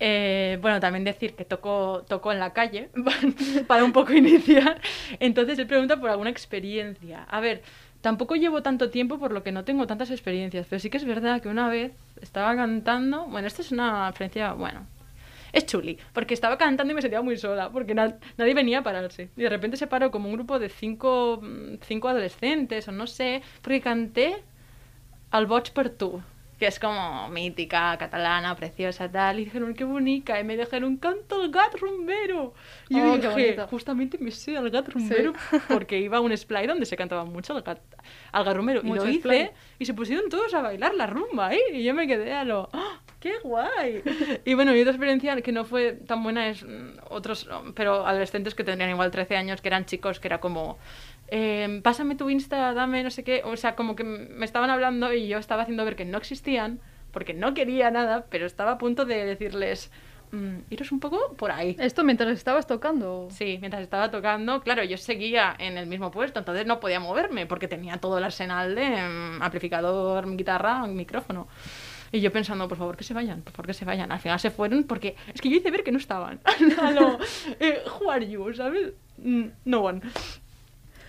Eh, 0.00 0.58
bueno, 0.60 0.80
también 0.80 1.04
decir 1.04 1.34
que 1.36 1.44
toco, 1.44 2.04
toco 2.08 2.32
en 2.32 2.40
la 2.40 2.52
calle 2.52 2.90
para 3.68 3.84
un 3.84 3.92
poco 3.92 4.12
iniciar. 4.12 4.80
Entonces 5.20 5.58
él 5.58 5.66
pregunta 5.66 5.98
por 6.00 6.10
alguna 6.10 6.30
experiencia. 6.30 7.24
A 7.24 7.40
ver, 7.40 7.62
tampoco 8.00 8.36
llevo 8.36 8.62
tanto 8.62 8.90
tiempo 8.90 9.18
por 9.18 9.32
lo 9.32 9.42
que 9.42 9.52
no 9.52 9.64
tengo 9.64 9.86
tantas 9.86 10.10
experiencias, 10.10 10.66
pero 10.68 10.80
sí 10.80 10.90
que 10.90 10.98
es 10.98 11.04
verdad 11.04 11.40
que 11.42 11.48
una 11.48 11.68
vez 11.68 11.92
estaba 12.20 12.54
cantando. 12.56 13.26
Bueno, 13.26 13.48
esta 13.48 13.62
es 13.62 13.72
una 13.72 14.08
experiencia, 14.08 14.52
bueno, 14.54 14.86
es 15.52 15.66
chuli, 15.66 15.98
porque 16.12 16.34
estaba 16.34 16.58
cantando 16.58 16.92
y 16.92 16.96
me 16.96 17.02
sentía 17.02 17.22
muy 17.22 17.36
sola, 17.38 17.70
porque 17.70 17.94
na- 17.94 18.18
nadie 18.38 18.54
venía 18.54 18.80
a 18.80 18.82
pararse. 18.84 19.30
Y 19.36 19.42
de 19.42 19.48
repente 19.50 19.76
se 19.78 19.86
paró 19.88 20.10
como 20.10 20.28
un 20.28 20.34
grupo 20.36 20.58
de 20.58 20.68
cinco, 20.70 21.40
mm, 21.42 21.76
cinco 21.82 22.08
adolescentes, 22.08 22.88
o 22.88 22.92
no 22.92 23.06
sé, 23.06 23.42
porque 23.62 23.80
canté 23.80 24.36
al 25.30 25.46
Boig 25.46 25.72
per 25.72 25.88
tu, 25.90 26.22
que 26.64 26.68
es 26.68 26.78
como 26.80 27.28
mítica, 27.28 27.94
catalana, 27.98 28.56
preciosa, 28.56 29.10
tal. 29.10 29.38
Y 29.38 29.44
dijeron, 29.44 29.74
qué 29.74 29.84
bonita. 29.84 30.40
Y 30.40 30.44
me 30.44 30.56
dijeron, 30.56 30.96
canta 30.96 31.36
el 31.36 31.50
gat 31.50 31.74
rumbero. 31.78 32.54
Y 32.88 32.96
yo 32.96 33.12
Oh, 33.12 33.18
dije, 33.18 33.54
justamente 33.68 34.16
me 34.16 34.30
sé 34.30 34.56
al 34.56 34.70
gat 34.70 34.88
rumbero 34.88 35.34
porque 35.68 35.98
iba 36.00 36.16
a 36.16 36.20
un 36.22 36.34
splay 36.34 36.66
donde 36.66 36.86
se 36.86 36.96
cantaba 36.96 37.26
mucho 37.26 37.54
al 37.54 37.60
gat, 37.60 37.80
al 38.32 38.44
gat 38.46 38.56
rumbero. 38.56 38.82
Mucho 38.82 39.02
y 39.02 39.04
lo 39.04 39.10
hice 39.10 39.20
splay. 39.20 39.50
y 39.78 39.84
se 39.84 39.92
pusieron 39.92 40.30
todos 40.30 40.54
a 40.54 40.62
bailar 40.62 40.94
la 40.94 41.06
rumba, 41.06 41.52
¿eh? 41.52 41.60
Y 41.74 41.84
yo 41.84 41.92
me 41.92 42.06
quedé 42.06 42.32
a 42.32 42.44
lo, 42.44 42.70
¡ah, 42.72 43.02
¡qué 43.20 43.34
guay! 43.42 44.02
Y 44.46 44.54
bueno, 44.54 44.74
y 44.74 44.80
otra 44.80 44.92
experiencia 44.92 45.38
que 45.42 45.52
no 45.52 45.66
fue 45.66 45.92
tan 45.92 46.22
buena 46.22 46.48
es 46.48 46.62
mm, 46.64 46.96
otros, 47.10 47.46
pero 47.74 48.06
adolescentes 48.06 48.54
que 48.54 48.64
tendrían 48.64 48.88
igual 48.88 49.10
13 49.10 49.36
años, 49.36 49.60
que 49.60 49.68
eran 49.68 49.84
chicos, 49.84 50.18
que 50.18 50.28
era 50.28 50.40
como, 50.40 50.78
eh, 51.36 51.80
pásame 51.82 52.14
tu 52.14 52.30
Insta, 52.30 52.72
dame 52.74 53.02
no 53.02 53.10
sé 53.10 53.24
qué. 53.24 53.42
O 53.44 53.56
sea, 53.56 53.74
como 53.74 53.96
que 53.96 54.04
me 54.04 54.44
estaban 54.44 54.70
hablando 54.70 55.12
y 55.12 55.26
yo 55.26 55.38
estaba 55.38 55.62
haciendo 55.62 55.84
ver 55.84 55.96
que 55.96 56.04
no 56.04 56.16
existían, 56.16 56.78
porque 57.10 57.34
no 57.34 57.54
quería 57.54 57.90
nada, 57.90 58.26
pero 58.30 58.46
estaba 58.46 58.70
a 58.72 58.78
punto 58.78 59.04
de 59.04 59.24
decirles, 59.24 59.90
mm, 60.30 60.58
iros 60.70 60.92
un 60.92 61.00
poco 61.00 61.34
por 61.36 61.50
ahí. 61.50 61.74
¿Esto 61.80 62.04
mientras 62.04 62.30
estabas 62.30 62.68
tocando? 62.68 63.26
Sí, 63.32 63.58
mientras 63.60 63.82
estaba 63.82 64.12
tocando, 64.12 64.60
claro, 64.62 64.84
yo 64.84 64.96
seguía 64.96 65.56
en 65.58 65.76
el 65.76 65.88
mismo 65.88 66.12
puesto, 66.12 66.38
entonces 66.38 66.66
no 66.66 66.78
podía 66.78 67.00
moverme 67.00 67.46
porque 67.46 67.66
tenía 67.66 67.96
todo 67.96 68.18
el 68.18 68.22
arsenal 68.24 68.76
de 68.76 68.88
mm, 68.90 69.42
amplificador, 69.42 70.36
guitarra, 70.36 70.86
micrófono. 70.86 71.48
Y 72.12 72.20
yo 72.20 72.30
pensando, 72.30 72.68
por 72.68 72.78
favor, 72.78 72.96
que 72.96 73.02
se 73.02 73.12
vayan, 73.12 73.42
por 73.42 73.54
favor, 73.54 73.66
que 73.66 73.74
se 73.74 73.84
vayan. 73.84 74.12
Al 74.12 74.20
final 74.20 74.38
se 74.38 74.52
fueron 74.52 74.84
porque 74.84 75.16
es 75.34 75.40
que 75.40 75.50
yo 75.50 75.56
hice 75.56 75.72
ver 75.72 75.82
que 75.82 75.90
no 75.90 75.98
estaban. 75.98 76.38
Lo, 76.94 77.18
eh, 77.58 77.82
who 77.98 78.08
are 78.08 78.24
you, 78.24 78.54
¿sabes? 78.54 78.92
Mm, 79.18 79.46
No 79.64 79.80
one. 79.80 80.00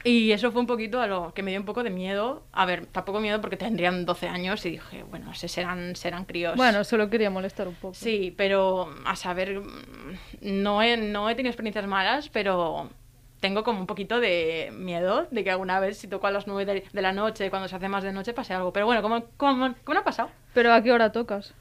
Y 0.05 0.31
eso 0.31 0.51
fue 0.51 0.61
un 0.61 0.67
poquito 0.67 1.01
a 1.01 1.07
lo 1.07 1.33
que 1.33 1.41
me 1.41 1.49
dio 1.49 1.59
un 1.59 1.65
poco 1.65 1.81
de 1.81 1.89
miedo. 1.89 2.43
A 2.51 2.67
ver, 2.67 2.85
tampoco 2.85 3.19
miedo 3.19 3.41
porque 3.41 3.57
tendrían 3.57 4.05
12 4.05 4.27
años 4.27 4.63
y 4.67 4.71
dije, 4.71 5.03
bueno, 5.03 5.33
se 5.33 5.47
serán, 5.47 5.95
serán 5.95 6.25
críos. 6.25 6.55
Bueno, 6.55 6.83
solo 6.83 7.09
quería 7.09 7.31
molestar 7.31 7.67
un 7.67 7.73
poco. 7.73 7.95
Sí, 7.95 8.31
pero 8.37 8.93
a 9.03 9.15
saber, 9.15 9.61
mm, 9.61 10.15
no 10.41 10.83
he, 10.83 10.95
no 10.95 11.27
he 11.27 11.33
tenido 11.33 11.49
experiencias 11.49 11.87
malas, 11.87 12.29
pero 12.29 12.91
tengo 13.39 13.63
como 13.63 13.79
un 13.79 13.87
poquito 13.87 14.19
de 14.19 14.71
miedo 14.77 15.27
de 15.31 15.43
que 15.43 15.49
alguna 15.49 15.79
vez 15.79 15.97
si 15.97 16.07
toco 16.07 16.27
a 16.27 16.31
las 16.31 16.45
9 16.45 16.83
de, 16.91 17.01
la 17.01 17.11
noche, 17.11 17.49
cuando 17.49 17.67
se 17.67 17.75
hace 17.75 17.89
más 17.89 18.03
de 18.03 18.13
noche, 18.13 18.33
pase 18.33 18.53
algo. 18.53 18.71
Pero 18.71 18.85
bueno, 18.85 19.01
¿cómo, 19.01 19.25
cómo, 19.37 19.73
cómo 19.83 19.93
no 19.95 19.99
ha 20.01 20.03
pasado? 20.03 20.29
¿Pero 20.53 20.71
a 20.71 20.83
qué 20.83 20.91
hora 20.91 21.11
tocas? 21.11 21.55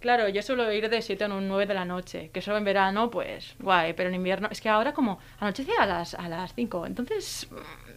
Claro, 0.00 0.26
yo 0.30 0.40
suelo 0.40 0.72
ir 0.72 0.88
de 0.88 1.02
7 1.02 1.24
a 1.24 1.28
9 1.28 1.66
de 1.66 1.74
la 1.74 1.84
noche, 1.84 2.30
que 2.32 2.38
eso 2.38 2.56
en 2.56 2.64
verano, 2.64 3.10
pues 3.10 3.54
guay, 3.58 3.92
pero 3.92 4.08
en 4.08 4.14
invierno, 4.14 4.48
es 4.50 4.62
que 4.62 4.70
ahora 4.70 4.94
como 4.94 5.18
anochece 5.38 5.72
a 5.78 5.84
las, 5.84 6.14
a 6.14 6.26
las 6.26 6.54
5, 6.54 6.86
entonces 6.86 7.46
mm, 7.50 7.89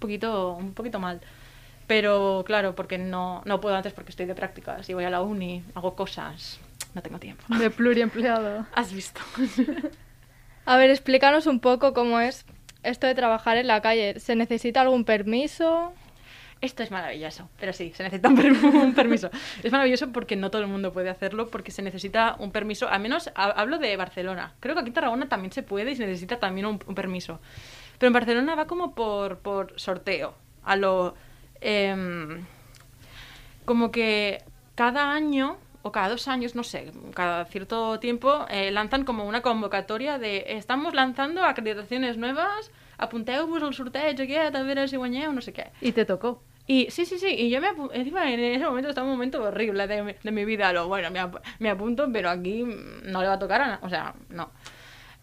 poquito, 0.00 0.54
un 0.54 0.74
poquito 0.74 0.98
mal. 0.98 1.20
Pero 1.86 2.42
claro, 2.46 2.74
porque 2.74 2.98
no, 2.98 3.42
no 3.44 3.60
puedo 3.60 3.74
antes 3.76 3.92
porque 3.92 4.10
estoy 4.10 4.26
de 4.26 4.34
prácticas 4.34 4.88
y 4.88 4.94
voy 4.94 5.04
a 5.04 5.10
la 5.10 5.22
uni, 5.22 5.62
hago 5.74 5.94
cosas, 5.96 6.60
no 6.94 7.02
tengo 7.02 7.18
tiempo. 7.18 7.42
De 7.56 7.70
pluriempleada. 7.70 8.66
Has 8.74 8.92
visto. 8.92 9.20
A 10.66 10.76
ver, 10.76 10.90
explícanos 10.90 11.46
un 11.46 11.60
poco 11.60 11.92
cómo 11.94 12.20
es 12.20 12.44
esto 12.82 13.06
de 13.06 13.14
trabajar 13.14 13.56
en 13.56 13.66
la 13.66 13.80
calle. 13.80 14.20
¿Se 14.20 14.36
necesita 14.36 14.80
algún 14.82 15.04
permiso? 15.04 15.92
Esto 16.60 16.82
es 16.82 16.90
maravilloso, 16.90 17.48
pero 17.58 17.72
sí, 17.72 17.90
se 17.96 18.02
necesita 18.02 18.28
un, 18.28 18.36
per- 18.36 18.52
un 18.64 18.94
permiso. 18.94 19.30
Es 19.62 19.72
maravilloso 19.72 20.12
porque 20.12 20.36
no 20.36 20.50
todo 20.50 20.60
el 20.62 20.68
mundo 20.68 20.92
puede 20.92 21.08
hacerlo, 21.08 21.48
porque 21.48 21.70
se 21.70 21.80
necesita 21.82 22.36
un 22.38 22.52
permiso, 22.52 22.88
al 22.88 23.00
menos 23.00 23.30
ha- 23.34 23.50
hablo 23.50 23.78
de 23.78 23.96
Barcelona. 23.96 24.52
Creo 24.60 24.74
que 24.74 24.80
aquí 24.82 24.88
en 24.90 24.94
Tarragona 24.94 25.28
también 25.28 25.52
se 25.52 25.62
puede 25.62 25.90
y 25.92 25.96
se 25.96 26.06
necesita 26.06 26.38
también 26.38 26.66
un, 26.66 26.78
un 26.86 26.94
permiso. 26.94 27.40
Pero 28.00 28.08
en 28.08 28.12
Barcelona 28.14 28.54
va 28.56 28.66
como 28.66 28.94
por, 28.96 29.38
por 29.38 29.78
sorteo, 29.78 30.32
a 30.64 30.74
lo... 30.74 31.14
em, 31.60 32.42
como 33.64 33.90
que 33.92 34.42
cada 34.74 35.12
año 35.12 35.56
o 35.82 35.92
cada 35.92 36.08
dos 36.08 36.26
años, 36.28 36.54
no 36.54 36.64
sé, 36.64 36.92
cada 37.14 37.44
cierto 37.46 37.98
tiempo, 38.00 38.46
eh, 38.50 38.70
lanzan 38.70 39.04
como 39.04 39.24
una 39.24 39.40
convocatoria 39.42 40.18
de 40.18 40.44
estamos 40.48 40.94
lanzando 40.94 41.44
acreditaciones 41.44 42.16
nuevas, 42.16 42.70
apunteu-vos 42.98 43.62
al 43.62 43.72
sorteig 43.74 44.20
aquest, 44.20 44.54
a 44.56 44.62
veure 44.62 44.88
si 44.88 44.96
guanyeu, 44.96 45.32
no 45.32 45.40
sé 45.40 45.52
què. 45.52 45.70
Y 45.80 45.92
te 45.92 46.04
tocó. 46.04 46.42
Y 46.66 46.90
sí, 46.90 47.04
sí, 47.06 47.18
sí, 47.18 47.28
y 47.28 47.50
yo 47.50 47.60
me 47.60 47.68
encima 47.92 48.30
en 48.32 48.40
ese 48.40 48.64
momento 48.64 48.90
estaba 48.90 49.06
un 49.06 49.12
momento 49.12 49.42
horrible 49.42 49.86
de, 49.86 50.02
mi- 50.02 50.14
de 50.22 50.30
mi 50.32 50.44
vida, 50.44 50.72
lo 50.72 50.86
bueno, 50.88 51.10
me, 51.10 51.18
ap- 51.18 51.42
me 51.58 51.70
apunto, 51.70 52.08
pero 52.12 52.28
aquí 52.30 52.62
no 53.04 53.20
le 53.22 53.26
va 53.28 53.34
a 53.34 53.38
tocar 53.38 53.60
a 53.62 53.66
na- 53.68 53.80
o 53.82 53.88
sea, 53.88 54.14
no. 54.28 54.50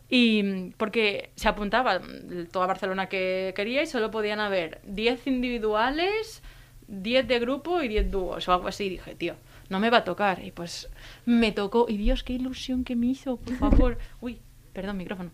Y 0.09 0.43
mm, 0.43 0.73
porque 0.77 1.31
se 1.35 1.47
apuntaba 1.47 1.99
mm, 1.99 2.47
toda 2.51 2.67
Barcelona 2.67 3.07
que 3.07 3.53
quería 3.55 3.83
y 3.83 3.87
solo 3.87 4.11
podían 4.11 4.39
haber 4.39 4.81
10 4.85 5.27
individuales, 5.27 6.41
10 6.87 7.27
de 7.27 7.39
grupo 7.39 7.81
y 7.81 7.87
10 7.87 8.11
dúos 8.11 8.47
o 8.47 8.53
algo 8.53 8.67
así. 8.67 8.89
dije, 8.89 9.15
tío, 9.15 9.35
no 9.69 9.79
me 9.79 9.89
va 9.89 9.97
a 9.97 10.03
tocar. 10.03 10.43
Y 10.43 10.51
pues 10.51 10.89
me 11.25 11.51
tocó. 11.51 11.85
Y 11.89 11.97
Dios, 11.97 12.23
qué 12.23 12.33
ilusión 12.33 12.83
que 12.83 12.95
me 12.95 13.07
hizo, 13.07 13.37
por 13.37 13.55
favor. 13.55 13.97
Uy, 14.21 14.39
perdón, 14.73 14.97
micrófono. 14.97 15.31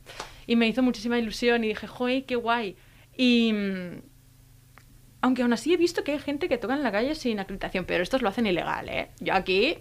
Y 0.48 0.56
me 0.56 0.68
hizo 0.68 0.82
muchísima 0.82 1.20
ilusión 1.20 1.64
y 1.64 1.70
dije, 1.70 1.88
joder, 1.88 2.26
qué 2.26 2.36
guay. 2.36 2.76
Y 3.16 3.54
mm, 3.54 4.02
aunque 5.22 5.42
aún 5.42 5.54
así 5.54 5.74
he 5.74 5.78
visto 5.78 6.04
que 6.04 6.12
hay 6.12 6.20
gente 6.20 6.50
que 6.50 6.58
toca 6.58 6.74
en 6.74 6.84
la 6.84 6.92
calle 6.92 7.16
sin 7.16 7.40
acreditación, 7.40 7.86
pero 7.86 8.04
estos 8.04 8.22
lo 8.22 8.30
hacen 8.30 8.46
ilegal, 8.46 8.90
¿eh? 8.90 9.10
Yo 9.20 9.34
aquí 9.34 9.78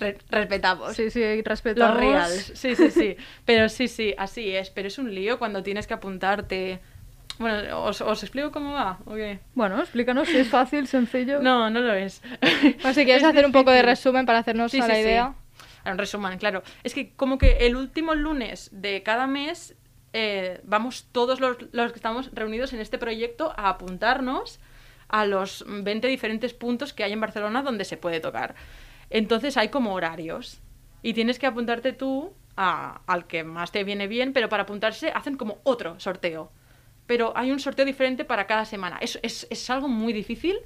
re- 0.00 0.18
respetamos. 0.30 0.96
Sí, 0.96 1.10
sí, 1.10 1.42
respetamos. 1.42 1.94
Los 1.94 2.00
reals. 2.04 2.52
Sí, 2.54 2.74
sí, 2.74 2.90
sí. 2.90 3.16
Pero 3.44 3.68
sí, 3.68 3.86
sí, 3.88 4.14
así 4.18 4.54
es. 4.56 4.70
Pero 4.70 4.88
es 4.88 4.98
un 4.98 5.14
lío 5.14 5.38
cuando 5.38 5.62
tienes 5.62 5.86
que 5.86 5.94
apuntarte. 5.94 6.80
Bueno, 7.38 7.84
¿os, 7.84 8.00
os 8.00 8.22
explico 8.22 8.50
cómo 8.50 8.72
va? 8.72 8.98
¿o 9.06 9.14
qué? 9.14 9.38
Bueno, 9.54 9.80
explícanos 9.80 10.28
si 10.28 10.36
es 10.38 10.48
fácil, 10.48 10.86
sencillo. 10.86 11.40
No, 11.40 11.70
no 11.70 11.80
lo 11.80 11.94
es. 11.94 12.20
Pues 12.82 12.94
si 12.94 13.04
quieres 13.04 13.22
Es 13.22 13.28
hacer 13.28 13.46
un 13.46 13.52
poco 13.52 13.70
de 13.70 13.82
resumen 13.82 14.26
para 14.26 14.40
hacernos 14.40 14.70
Sí, 14.72 14.80
a 14.80 14.82
sí, 14.82 14.88
la 14.88 14.94
sí. 14.94 15.00
idea. 15.00 15.34
Un 15.86 15.96
resumen, 15.96 16.36
claro. 16.38 16.62
Es 16.84 16.92
que 16.92 17.12
como 17.14 17.38
que 17.38 17.58
el 17.66 17.76
último 17.76 18.14
lunes 18.14 18.68
de 18.72 19.02
cada 19.02 19.26
mes 19.26 19.74
eh, 20.12 20.60
vamos 20.64 21.06
todos 21.12 21.40
los, 21.40 21.56
los 21.72 21.92
que 21.92 21.96
estamos 21.98 22.28
reunidos 22.34 22.74
en 22.74 22.80
este 22.80 22.98
proyecto 22.98 23.54
a 23.56 23.70
apuntarnos 23.70 24.58
a 25.08 25.24
los 25.24 25.64
20 25.66 26.06
diferentes 26.08 26.52
puntos 26.52 26.92
que 26.92 27.04
hay 27.04 27.12
en 27.12 27.20
Barcelona 27.20 27.62
donde 27.62 27.86
se 27.86 27.96
puede 27.96 28.20
tocar. 28.20 28.54
Entonces 29.10 29.56
hay 29.56 29.68
como 29.68 29.92
horarios 29.94 30.60
y 31.02 31.12
tienes 31.14 31.38
que 31.38 31.46
apuntarte 31.46 31.92
tú 31.92 32.32
a- 32.56 33.00
al 33.06 33.26
que 33.26 33.42
más 33.44 33.72
te 33.72 33.84
viene 33.84 34.06
bien, 34.06 34.32
pero 34.32 34.48
para 34.48 34.62
apuntarse 34.64 35.10
hacen 35.14 35.36
como 35.36 35.58
otro 35.64 35.98
sorteo. 36.00 36.50
Pero 37.06 37.32
hay 37.36 37.50
un 37.50 37.58
sorteo 37.58 37.84
diferente 37.84 38.24
para 38.24 38.46
cada 38.46 38.64
semana. 38.64 38.98
Es, 39.00 39.18
es, 39.22 39.46
es 39.50 39.68
algo 39.70 39.88
muy 39.88 40.12
difícil 40.12 40.56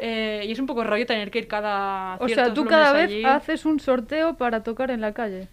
eh, 0.00 0.44
y 0.46 0.52
es 0.52 0.58
un 0.58 0.66
poco 0.66 0.84
rollo 0.84 1.04
tener 1.06 1.30
que 1.30 1.38
ir 1.40 1.48
cada... 1.48 2.16
o 2.16 2.28
sea, 2.28 2.52
tú 2.54 2.64
cada 2.64 2.92
vez 2.92 3.04
allí 3.10 3.24
haces 3.24 3.64
un 3.66 3.80
sorteo 3.80 4.34
para 4.36 4.62
tocar 4.62 4.90
en 4.90 5.00
la 5.00 5.12
calle. 5.12 5.48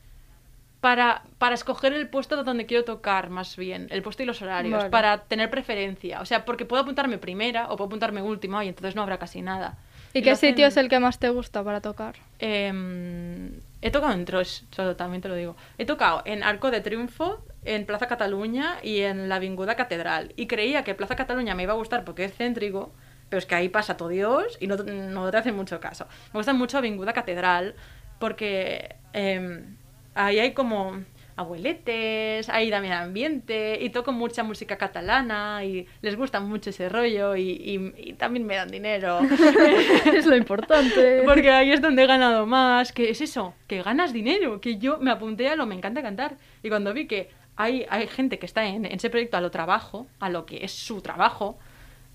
para, 0.82 1.24
para 1.38 1.56
escoger 1.56 1.94
el 1.94 2.10
puesto 2.10 2.36
de 2.36 2.44
donde 2.44 2.66
quiero 2.66 2.84
tocar, 2.84 3.30
más 3.30 3.56
bien, 3.58 3.88
el 3.90 4.02
puesto 4.02 4.22
y 4.24 4.26
los 4.26 4.42
horarios, 4.42 4.78
Vale. 4.80 4.90
para 4.90 5.18
tener 5.24 5.50
preferencia. 5.50 6.20
O 6.22 6.26
sea, 6.26 6.44
porque 6.46 6.66
puedo 6.66 6.82
apuntarme 6.84 7.18
primera 7.18 7.68
o 7.72 7.78
puedo 7.78 7.88
apuntarme 7.88 8.22
última 8.22 8.64
y 8.66 8.68
entonces 8.68 8.96
no 8.96 9.02
habrá 9.02 9.18
casi 9.18 9.42
nada. 9.42 9.78
¿Y 10.14 10.22
qué 10.22 10.32
hacen- 10.32 10.52
sitio 10.52 10.68
es 10.68 10.78
el 10.78 10.90
que 10.90 11.00
más 11.00 11.20
te 11.20 11.30
gusta 11.30 11.64
para 11.64 11.82
tocar? 11.82 12.16
Em, 12.40 13.52
he 13.82 13.92
tocado 13.92 14.14
en 14.14 14.26
Tros, 14.26 14.64
solo 14.72 14.96
también 14.96 15.22
te 15.22 15.28
lo 15.30 15.36
digo. 15.36 15.56
He 15.78 15.86
tocado 15.86 16.22
en 16.26 16.44
Arco 16.44 16.72
de 16.72 16.82
Triunfo, 16.82 17.44
en 17.66 17.86
Plaza 17.86 18.08
Cataluña 18.08 18.78
y 18.84 19.00
en 19.02 19.28
la 19.30 19.36
Avinguda 19.36 19.76
Catedral. 19.76 20.34
Y 20.36 20.48
creía 20.48 20.84
que 20.84 20.96
Plaza 20.96 21.16
Cataluña 21.16 21.56
me 21.56 21.64
iba 21.64 21.74
a 21.74 21.78
gustar 21.78 22.04
porque 22.06 22.26
es 22.26 22.34
céntrico, 22.36 22.92
pero 23.30 23.40
es 23.40 23.46
que 23.46 23.56
ahí 23.56 23.70
pasa 23.70 23.98
todo 23.98 24.10
Dios 24.10 24.58
y 24.60 24.68
no, 24.68 24.76
no 24.78 25.32
te 25.32 25.38
hace 25.38 25.52
mucho 25.52 25.80
caso. 25.80 26.06
Me 26.34 26.40
gusta 26.40 26.54
mucho 26.54 26.78
Avinguda 26.78 27.14
Catedral 27.14 27.74
porque 28.20 28.96
em, 29.14 29.76
ahí 30.16 30.40
hay 30.40 30.54
como 30.54 31.04
abueletes, 31.36 32.50
hay 32.50 32.70
también 32.70 32.94
ambiente 32.94 33.78
y 33.82 33.90
toco 33.90 34.12
mucha 34.12 34.44
música 34.44 34.78
catalana 34.78 35.64
y 35.64 35.88
les 36.02 36.16
gusta 36.16 36.40
mucho 36.40 36.70
ese 36.70 36.90
rollo 36.90 37.36
y, 37.36 37.50
y- 37.52 37.94
y 38.10 38.14
también 38.14 38.46
me 38.46 38.56
dan 38.56 38.70
dinero. 38.70 39.20
es 40.14 40.26
lo 40.26 40.36
importante. 40.36 41.22
Porque 41.26 41.52
ahí 41.52 41.72
es 41.72 41.82
donde 41.82 42.04
he 42.04 42.08
ganado 42.08 42.46
más. 42.46 42.92
Que 42.92 43.10
es 43.10 43.22
eso, 43.22 43.54
que 43.68 43.82
ganas 43.82 44.14
dinero. 44.14 44.60
Que 44.62 44.78
yo 44.78 44.98
me 45.00 45.12
apunté 45.12 45.50
a 45.50 45.56
lo 45.56 45.66
me 45.66 45.76
encanta 45.76 46.02
cantar. 46.02 46.36
Y 46.62 46.70
cuando 46.70 46.94
vi 46.94 47.08
que 47.08 47.30
hay, 47.56 47.86
hay 47.90 48.08
gente 48.08 48.40
que 48.40 48.46
está 48.46 48.66
en, 48.66 48.86
en 48.86 48.94
ese 48.94 49.10
proyecto 49.10 49.38
a 49.38 49.42
lo 49.42 49.52
trabajo, 49.52 50.08
a 50.20 50.30
lo 50.30 50.46
que 50.46 50.64
es 50.66 50.72
su 50.72 51.02
trabajo, 51.02 51.58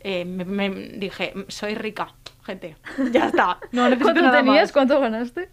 eh, 0.00 0.24
me, 0.24 0.44
me 0.44 0.68
dije, 0.70 1.32
soy 1.48 1.74
rica, 1.74 2.14
gente. 2.44 2.76
Ya 3.12 3.26
está. 3.26 3.58
No 3.72 3.84
necesito 3.88 4.04
¿Cuánto 4.04 4.22
nada 4.22 4.38
tenías? 4.38 4.62
más. 4.62 4.72
¿Cuánto 4.72 5.00
ganaste? 5.00 5.48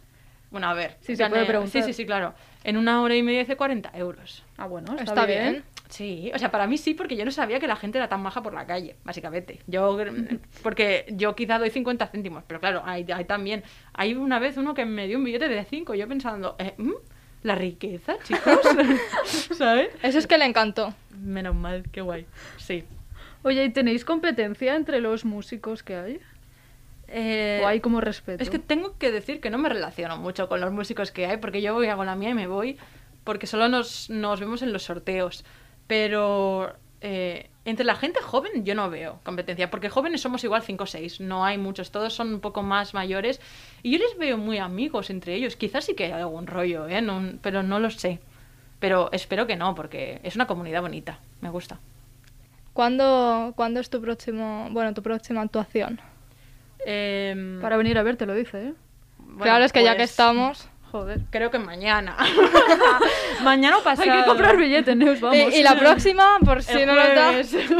Bueno, 0.51 0.67
a 0.69 0.73
ver. 0.73 0.97
Sí, 1.01 1.15
se 1.15 1.27
puede 1.29 1.45
preguntar. 1.45 1.81
Sí, 1.81 1.87
sí, 1.87 1.93
sí, 1.93 2.05
claro. 2.05 2.33
En 2.65 2.77
una 2.77 3.03
hora 3.03 3.15
y 3.15 3.21
media 3.21 3.41
hice 3.41 3.55
40 3.55 3.91
euros. 3.93 4.43
Ah, 4.57 4.65
bueno, 4.65 4.93
está, 4.93 5.03
Está 5.03 5.25
bien. 5.27 5.51
bien. 5.51 5.63
Sí, 5.87 6.31
o 6.33 6.39
sea, 6.39 6.49
para 6.49 6.65
mí 6.65 6.79
sí, 6.79 6.95
porque 6.95 7.15
yo 7.15 7.23
no 7.23 7.29
sabía 7.29 7.59
que 7.59 7.67
la 7.67 7.75
gente 7.75 7.99
era 7.99 8.09
tan 8.09 8.23
maja 8.23 8.41
por 8.41 8.55
la 8.55 8.65
calle, 8.65 8.95
básicamente. 9.03 9.59
Yo, 9.67 9.95
porque 10.63 11.05
yo 11.09 11.35
quizá 11.35 11.59
doy 11.59 11.69
50 11.69 12.07
céntimos, 12.07 12.43
pero 12.47 12.59
claro, 12.59 12.81
hay, 12.83 13.05
hay 13.13 13.25
también. 13.25 13.63
Hay 13.93 14.15
una 14.15 14.39
vez 14.39 14.57
uno 14.57 14.73
que 14.73 14.83
me 14.83 15.07
dio 15.07 15.19
un 15.19 15.23
billete 15.23 15.47
de 15.47 15.63
5, 15.63 15.93
yo 15.93 16.07
pensando, 16.07 16.55
eh, 16.57 16.73
¿mm? 16.79 16.93
la 17.43 17.53
riqueza, 17.53 18.15
chicos, 18.23 18.59
¿sabes? 19.55 19.89
Eso 20.01 20.17
es 20.17 20.25
que 20.25 20.39
le 20.39 20.45
encantó. 20.45 20.91
Menos 21.11 21.53
mal, 21.53 21.83
qué 21.91 22.01
guay. 22.01 22.25
Sí. 22.57 22.83
Oye, 23.43 23.63
¿y 23.63 23.69
tenéis 23.69 24.03
competencia 24.03 24.75
entre 24.75 25.01
los 25.01 25.23
músicos 25.23 25.83
que 25.83 25.95
hay? 25.95 26.19
Eh, 27.07 27.61
¿O 27.63 27.67
hay 27.67 27.79
como 27.79 28.01
respeto? 28.01 28.41
Es 28.43 28.49
que 28.49 28.59
tengo 28.59 28.97
que 28.97 29.11
decir 29.11 29.39
que 29.41 29.49
no 29.49 29.57
me 29.57 29.69
relaciono 29.69 30.17
mucho 30.17 30.47
con 30.49 30.59
los 30.61 30.71
músicos 30.71 31.11
que 31.11 31.25
hay, 31.27 31.37
porque 31.37 31.61
yo 31.61 31.73
voy, 31.73 31.87
hago 31.87 32.03
la 32.03 32.15
mía 32.15 32.29
y 32.31 32.33
me 32.33 32.47
voy, 32.47 32.77
porque 33.23 33.47
solo 33.47 33.67
nos, 33.69 34.09
nos 34.09 34.39
vemos 34.39 34.61
en 34.61 34.73
los 34.73 34.83
sorteos. 34.83 35.45
Pero 35.87 36.73
eh, 37.01 37.49
entre 37.65 37.85
la 37.85 37.95
gente 37.95 38.19
joven 38.21 38.65
yo 38.65 38.73
no 38.73 38.89
veo 38.89 39.19
competencia, 39.23 39.69
porque 39.69 39.89
jóvenes 39.89 40.21
somos 40.21 40.43
igual 40.43 40.63
5 40.63 40.83
o 40.83 40.87
6, 40.87 41.19
no 41.21 41.45
hay 41.45 41.57
muchos, 41.59 41.91
todos 41.91 42.13
son 42.13 42.33
un 42.33 42.39
poco 42.39 42.63
más 42.63 42.93
mayores, 42.93 43.39
y 43.83 43.91
yo 43.91 43.99
les 43.99 44.17
veo 44.17 44.37
muy 44.37 44.57
amigos 44.57 45.09
entre 45.11 45.35
ellos. 45.35 45.55
Quizás 45.55 45.85
sí 45.85 45.93
que 45.93 46.05
hay 46.05 46.11
algún 46.13 46.47
rollo, 46.47 46.87
¿eh? 46.87 47.01
No- 47.01 47.33
pero 47.41 47.61
no 47.63 47.79
lo 47.79 47.91
sé. 47.91 48.19
Pero 48.79 49.09
espero 49.11 49.47
que 49.47 49.55
no, 49.55 49.73
porque 49.75 50.19
es 50.23 50.35
una 50.35 50.47
comunidad 50.47 50.81
bonita, 50.81 51.19
me 51.41 51.49
gusta. 51.49 51.79
¿Cuándo, 52.73 53.53
¿Cuándo 53.55 53.79
es 53.79 53.89
tu 53.89 54.01
próximo, 54.01 54.67
bueno, 54.71 54.93
tu 54.93 55.01
próxima 55.01 55.41
actuación? 55.41 56.01
Em, 56.85 57.59
Para 57.61 57.77
venir 57.77 57.97
a 57.97 58.03
verte 58.03 58.25
lo 58.25 58.35
dice, 58.35 58.59
¿eh? 58.59 58.73
bueno, 59.17 59.41
claro, 59.41 59.65
es 59.65 59.73
que 59.73 59.83
ya 59.83 59.93
que 59.93 59.97
pues, 59.99 60.11
Estamos... 60.11 60.69
Joder. 60.95 61.19
Creo 61.29 61.51
que 61.51 61.59
mañana. 61.59 62.15
mañana 63.43 63.79
o 63.79 63.83
pasado. 63.83 64.09
Hay 64.09 64.21
que 64.21 64.25
comprar 64.25 64.55
billetes, 64.55 64.95
Neus, 64.95 65.19
vamos. 65.19 65.53
Y, 65.53 65.57
y 65.57 65.61
la 65.61 65.77
próxima, 65.77 66.37
por 66.39 66.63
si 66.63 66.71
El 66.71 66.87
no 66.87 66.95
nos 66.95 67.13
da... 67.13 67.33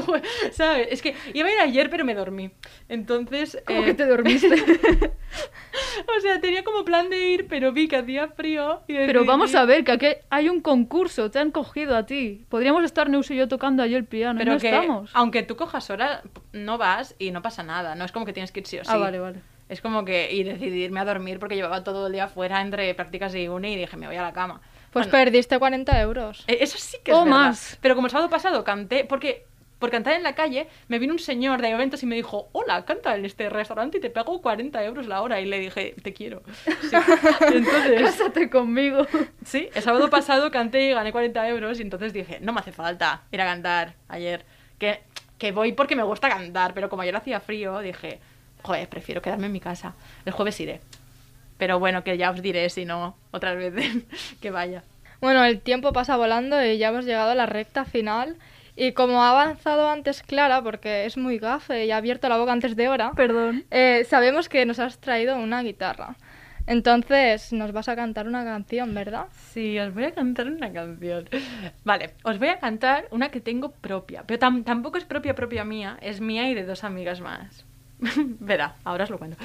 jueves, 0.03 0.25
¿Sabes? 0.51 0.89
Es 0.91 1.01
que 1.01 1.15
iba 1.33 1.47
a 1.47 1.53
ir 1.53 1.59
ayer, 1.61 1.89
pero 1.89 2.03
me 2.03 2.13
dormí. 2.13 2.51
Entonces. 2.89 3.63
¿Cómo 3.65 3.83
eh, 3.83 3.85
que 3.85 3.93
te 3.93 4.05
dormiste? 4.05 4.49
O 6.17 6.21
sea, 6.21 6.39
tenía 6.39 6.63
como 6.63 6.85
plan 6.85 7.09
de 7.09 7.17
ir, 7.27 7.47
pero 7.47 7.73
vi 7.73 7.89
que 7.89 7.97
hacía 7.97 8.29
frío. 8.29 8.81
y 8.87 8.93
Pero 8.93 9.25
vamos 9.25 9.53
a 9.55 9.65
ver, 9.65 9.83
que 9.83 9.91
aquí 9.91 10.07
hay 10.29 10.47
un 10.47 10.61
concurso, 10.61 11.29
te 11.29 11.39
han 11.39 11.51
cogido 11.51 11.97
a 11.97 12.05
ti. 12.05 12.45
Podríamos 12.47 12.85
estar 12.85 13.09
Neus 13.09 13.29
y 13.31 13.35
yo 13.35 13.49
tocando 13.49 13.83
allí 13.83 13.95
el 13.95 14.05
piano, 14.05 14.39
Pero 14.39 14.51
y 14.51 14.55
no 14.55 14.61
que, 14.61 14.69
estamos. 14.69 15.11
aunque 15.13 15.43
tú 15.43 15.57
cojas 15.57 15.89
hora, 15.89 16.21
no 16.53 16.77
vas 16.77 17.15
y 17.19 17.31
no 17.31 17.41
pasa 17.41 17.63
nada. 17.63 17.95
No 17.95 18.05
es 18.05 18.13
como 18.13 18.25
que 18.25 18.31
tienes 18.31 18.53
que 18.53 18.61
ir 18.61 18.67
sí 18.67 18.79
o 18.79 18.85
sí. 18.85 18.91
Ah, 18.93 18.97
vale, 18.97 19.19
vale. 19.19 19.41
Es 19.69 19.81
como 19.81 20.05
que. 20.05 20.31
Y 20.31 20.43
decidí 20.43 20.83
irme 20.83 20.99
a 20.99 21.05
dormir 21.05 21.39
porque 21.39 21.55
llevaba 21.55 21.83
todo 21.83 22.07
el 22.07 22.13
día 22.13 22.27
fuera 22.27 22.61
entre 22.61 22.93
prácticas 22.93 23.33
y 23.35 23.47
uni 23.47 23.73
y 23.73 23.77
dije, 23.77 23.97
me 23.97 24.07
voy 24.07 24.15
a 24.15 24.21
la 24.21 24.33
cama. 24.33 24.61
Pues 24.91 25.09
Bueno, 25.09 25.25
perdiste 25.25 25.57
40 25.59 25.99
euros. 26.01 26.43
Eh, 26.47 26.57
Eso 26.61 26.77
sí 26.77 26.97
que 27.03 27.11
es 27.11 27.17
O 27.17 27.23
verdad. 27.25 27.37
más. 27.37 27.77
Pero 27.81 27.95
como 27.95 28.07
el 28.07 28.11
sábado 28.11 28.29
pasado 28.29 28.63
canté, 28.63 29.03
porque 29.05 29.45
por 29.79 29.91
cantar 29.91 30.13
en 30.13 30.23
la 30.23 30.35
calle, 30.35 30.67
me 30.87 30.99
vino 30.99 31.11
un 31.11 31.19
señor 31.19 31.61
de 31.61 31.69
eventos 31.69 32.01
y 32.01 32.05
me 32.05 32.15
dijo, 32.15 32.47
hola, 32.53 32.85
canta 32.85 33.13
en 33.15 33.25
este 33.25 33.49
restaurante 33.49 33.97
y 33.97 34.01
te 34.01 34.09
pago 34.09 34.41
40 34.41 34.81
euros 34.85 35.05
la 35.07 35.21
hora. 35.21 35.41
Y 35.41 35.45
le 35.45 35.59
dije, 35.59 35.95
te 36.01 36.13
quiero. 36.13 36.43
Sí. 36.63 36.95
Entonces, 37.53 38.01
Cásate 38.01 38.49
conmigo. 38.49 39.05
sí, 39.43 39.67
el 39.73 39.81
sábado 39.81 40.09
pasado 40.09 40.49
canté 40.49 40.89
y 40.89 40.93
gané 40.93 41.11
40 41.11 41.49
euros 41.49 41.79
y 41.79 41.81
entonces 41.81 42.13
dije, 42.13 42.39
no 42.41 42.53
me 42.53 42.61
hace 42.61 42.71
falta 42.71 43.23
ir 43.31 43.41
a 43.41 43.45
cantar 43.45 43.95
ayer. 44.07 44.45
Que, 44.79 45.01
que 45.37 45.51
voy 45.51 45.73
porque 45.73 45.95
me 45.97 46.03
gusta 46.03 46.29
cantar, 46.29 46.73
pero 46.73 46.89
como 46.89 47.01
ayer 47.01 47.15
hacía 47.15 47.39
frío, 47.41 47.79
dije, 47.79 48.19
joder, 48.65 48.89
prefiero 48.89 49.21
quedarme 49.21 49.45
en 49.47 49.51
mi 49.53 49.59
casa. 49.59 49.93
El 50.25 50.33
jueves 50.33 50.59
iré. 50.59 50.81
Pero 51.57 51.79
bueno, 51.79 52.03
que 52.03 52.17
ya 52.17 52.31
os 52.31 52.41
diré 52.41 52.69
si 52.69 52.83
no, 52.85 53.15
otras 53.31 53.55
veces 53.57 54.03
que 54.41 54.51
vaya. 54.51 54.83
Bueno, 55.21 55.43
el 55.45 55.61
tiempo 55.61 55.93
pasa 55.93 56.17
volando 56.17 56.63
y 56.63 56.77
ya 56.77 56.89
hemos 56.89 57.05
llegado 57.05 57.31
a 57.31 57.35
la 57.35 57.45
recta 57.45 57.85
final. 57.85 58.35
Y 58.77 58.91
como 58.91 59.23
ha 59.23 59.29
avanzado 59.29 59.89
antes 59.89 60.21
Clara, 60.21 60.61
porque 60.61 61.05
es 61.05 61.15
muy 61.15 61.37
gafe 61.39 61.85
y 61.85 61.91
ha 61.91 61.97
abierto 61.97 62.27
la 62.27 62.37
boca 62.37 62.51
antes 62.51 62.75
de 62.75 62.89
hora, 62.89 63.13
Perdón. 63.15 63.63
eh, 63.71 64.05
sabemos 64.09 64.49
que 64.49 64.65
nos 64.65 64.79
has 64.79 64.97
traído 64.99 65.37
una 65.37 65.63
guitarra. 65.63 66.15
Entonces, 66.67 67.53
nos 67.53 67.71
vas 67.71 67.87
a 67.89 67.95
cantar 67.95 68.27
una 68.27 68.43
canción, 68.43 68.93
¿verdad? 68.93 69.27
Sí, 69.53 69.77
os 69.79 69.93
voy 69.93 70.05
a 70.05 70.11
cantar 70.13 70.47
una 70.47 70.73
canción. 70.73 71.29
Vale, 71.83 72.15
os 72.23 72.39
voy 72.39 72.47
a 72.49 72.59
cantar 72.59 73.05
una 73.11 73.29
que 73.29 73.39
tengo 73.39 73.71
propia, 73.71 74.23
pero 74.25 74.39
tam- 74.39 74.63
tampoco 74.65 74.97
es 74.97 75.05
propia 75.05 75.35
propia 75.35 75.63
mía, 75.63 75.97
es 76.01 76.19
mía 76.21 76.49
y 76.49 76.53
de 76.55 76.65
dos 76.65 76.83
amigas 76.83 77.21
más. 77.21 77.64
Verá, 78.39 78.75
ahora 78.83 79.05
os 79.05 79.09
lo 79.09 79.17
cuento. 79.17 79.37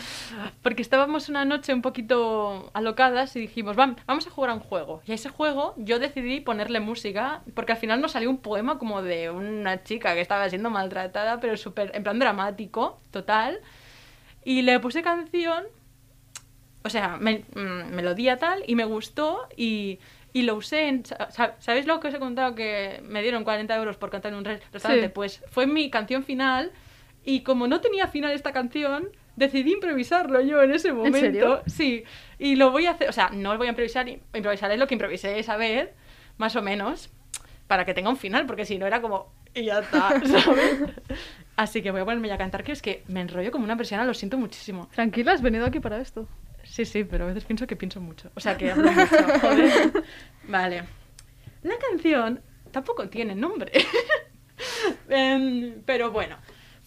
Porque 0.63 0.83
estábamos 0.83 1.29
una 1.29 1.45
noche 1.45 1.73
un 1.73 1.83
poquito 1.83 2.71
alocadas 2.75 3.35
y 3.37 3.41
dijimos, 3.41 3.77
"Vam- 3.77 3.97
vamos 4.07 4.27
a 4.27 4.31
jugar 4.31 4.51
a 4.51 4.55
un 4.55 4.61
juego. 4.61 5.03
Y 5.07 5.13
a 5.13 5.15
ese 5.15 5.29
juego 5.29 5.75
yo 5.77 5.99
decidí 5.99 6.41
ponerle 6.41 6.81
música, 6.81 7.43
porque 7.55 7.73
al 7.73 7.79
final 7.79 8.01
nos 8.01 8.13
salió 8.13 8.29
un 8.29 8.39
poema 8.39 8.79
como 8.79 9.03
de 9.03 9.31
una 9.31 9.83
chica 9.85 10.15
que 10.15 10.21
estaba 10.21 10.49
siendo 10.49 10.69
maltratada, 10.71 11.39
pero 11.41 11.57
súper, 11.57 11.93
en 11.95 12.03
plan 12.03 12.19
dramático, 12.19 13.01
total. 13.11 13.61
Y 14.45 14.63
le 14.63 14.81
puse 14.81 15.03
canción 15.03 15.65
o 16.83 16.89
sea, 16.89 17.19
me- 17.21 17.45
mm, 17.55 17.95
melodía 17.95 18.39
tal, 18.39 18.63
y 18.67 18.75
me 18.75 18.85
gustó 18.85 19.47
y, 19.55 19.99
y 20.33 20.43
lo 20.43 20.55
usé 20.55 20.89
en... 20.89 21.03
¿Sabéis 21.59 21.87
lo 21.87 22.01
que 22.01 22.09
os 22.09 22.15
he 22.15 22.19
contado 22.19 22.55
que 22.55 23.03
me 23.05 23.21
dieron 23.23 23.45
40 23.45 23.77
euros 23.77 23.99
por 23.99 24.09
cantar 24.11 24.33
en 24.33 24.39
un 24.39 24.45
re- 24.47 24.61
restaurante? 24.73 25.09
Sí. 25.09 25.13
Pues 25.15 25.45
fue 25.51 25.67
mi 25.67 25.91
canción 25.91 26.25
final 26.25 26.73
y 27.25 27.41
como 27.43 27.67
no 27.67 27.81
tenía 27.81 28.07
final 28.09 28.33
esta 28.33 28.53
canción, 28.53 29.09
decidí 29.37 29.73
improvisarlo 29.73 30.41
yo 30.41 30.63
en 30.63 30.73
ese 30.73 30.93
momento. 30.93 31.19
serio? 31.19 31.63
Sí, 31.67 32.05
y 32.39 32.57
lo 32.57 32.71
voy 32.71 32.87
a 32.87 32.93
hacer, 32.93 33.09
o 33.09 33.13
sea, 33.13 33.31
no 33.31 33.53
lo 33.53 33.59
voy 33.59 33.67
a 33.67 33.71
improvisar, 33.71 34.09
improvisaré 34.09 34.77
lo 34.77 34.87
que 34.87 34.95
improvisé 34.95 35.39
esa 35.39 35.57
vez, 35.57 35.91
más 36.39 36.57
o 36.57 36.63
menos, 36.63 37.11
para 37.67 37.85
que 37.85 37.95
tenga 37.95 38.11
un 38.11 38.17
final, 38.17 38.47
porque 38.47 38.65
si 38.65 38.79
no 38.79 38.87
era 38.87 39.01
como... 39.01 39.33
Y 39.55 39.65
ya 39.65 39.81
está, 39.81 40.21
¿sabes? 40.25 40.81
Así 41.57 41.83
que 41.83 41.91
voy 41.91 42.01
a 42.01 42.05
ponerme 42.05 42.29
ya 42.29 42.35
a 42.35 42.39
cantar, 42.39 42.63
que 42.63 42.73
es 42.73 42.83
que 42.83 43.03
me 43.09 43.21
enrollo 43.21 43.51
como 43.51 43.65
una 43.65 43.77
persiana, 43.77 44.05
lo 44.05 44.15
siento 44.15 44.39
muchísimo. 44.39 44.89
Tranquila, 44.95 45.33
has 45.33 45.43
venido 45.43 45.67
aquí 45.67 45.81
para 45.81 46.01
esto. 46.01 46.27
Sí, 46.63 46.85
sí, 46.85 47.05
pero 47.05 47.25
a 47.25 47.27
veces 47.29 47.45
pienso 47.45 47.67
que 47.67 47.77
pienso 47.77 48.01
mucho. 48.01 48.31
O 48.35 48.41
sea, 48.41 48.57
que 48.57 48.71
hablo 48.71 48.91
mucho, 48.93 49.17
joder. 49.41 49.93
Vale. 50.49 50.85
La 51.63 51.75
canción 51.79 52.41
tampoco 52.71 53.09
tiene 53.09 53.35
nombre. 53.35 53.73
Em, 55.09 55.81
pero 55.87 56.11
bueno, 56.11 56.37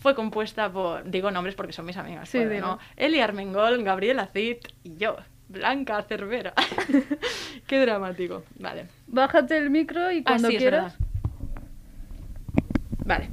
fue 0.04 0.16
compuesta 0.16 0.70
por... 0.72 1.10
Digo 1.10 1.32
nombres 1.32 1.56
porque 1.56 1.72
son 1.72 1.86
mis 1.86 1.96
amigas. 1.98 2.28
Sí. 2.30 2.40
¿no? 2.60 2.78
Eli 2.98 3.22
Armengol, 3.22 3.84
Gabriela 3.84 4.28
Cid 4.28 4.58
y 4.84 4.98
yo. 4.98 5.16
Blanca 5.48 6.04
Cervera. 6.04 6.54
Qué 7.68 7.80
dramático. 7.80 8.44
Vale. 8.60 8.88
Bájate 9.08 9.58
el 9.58 9.70
micro 9.70 10.12
y 10.12 10.20
Ah, 10.20 10.24
cuando 10.26 10.50
sí, 10.50 10.58
quieras. 10.58 10.98
Vale. 13.06 13.30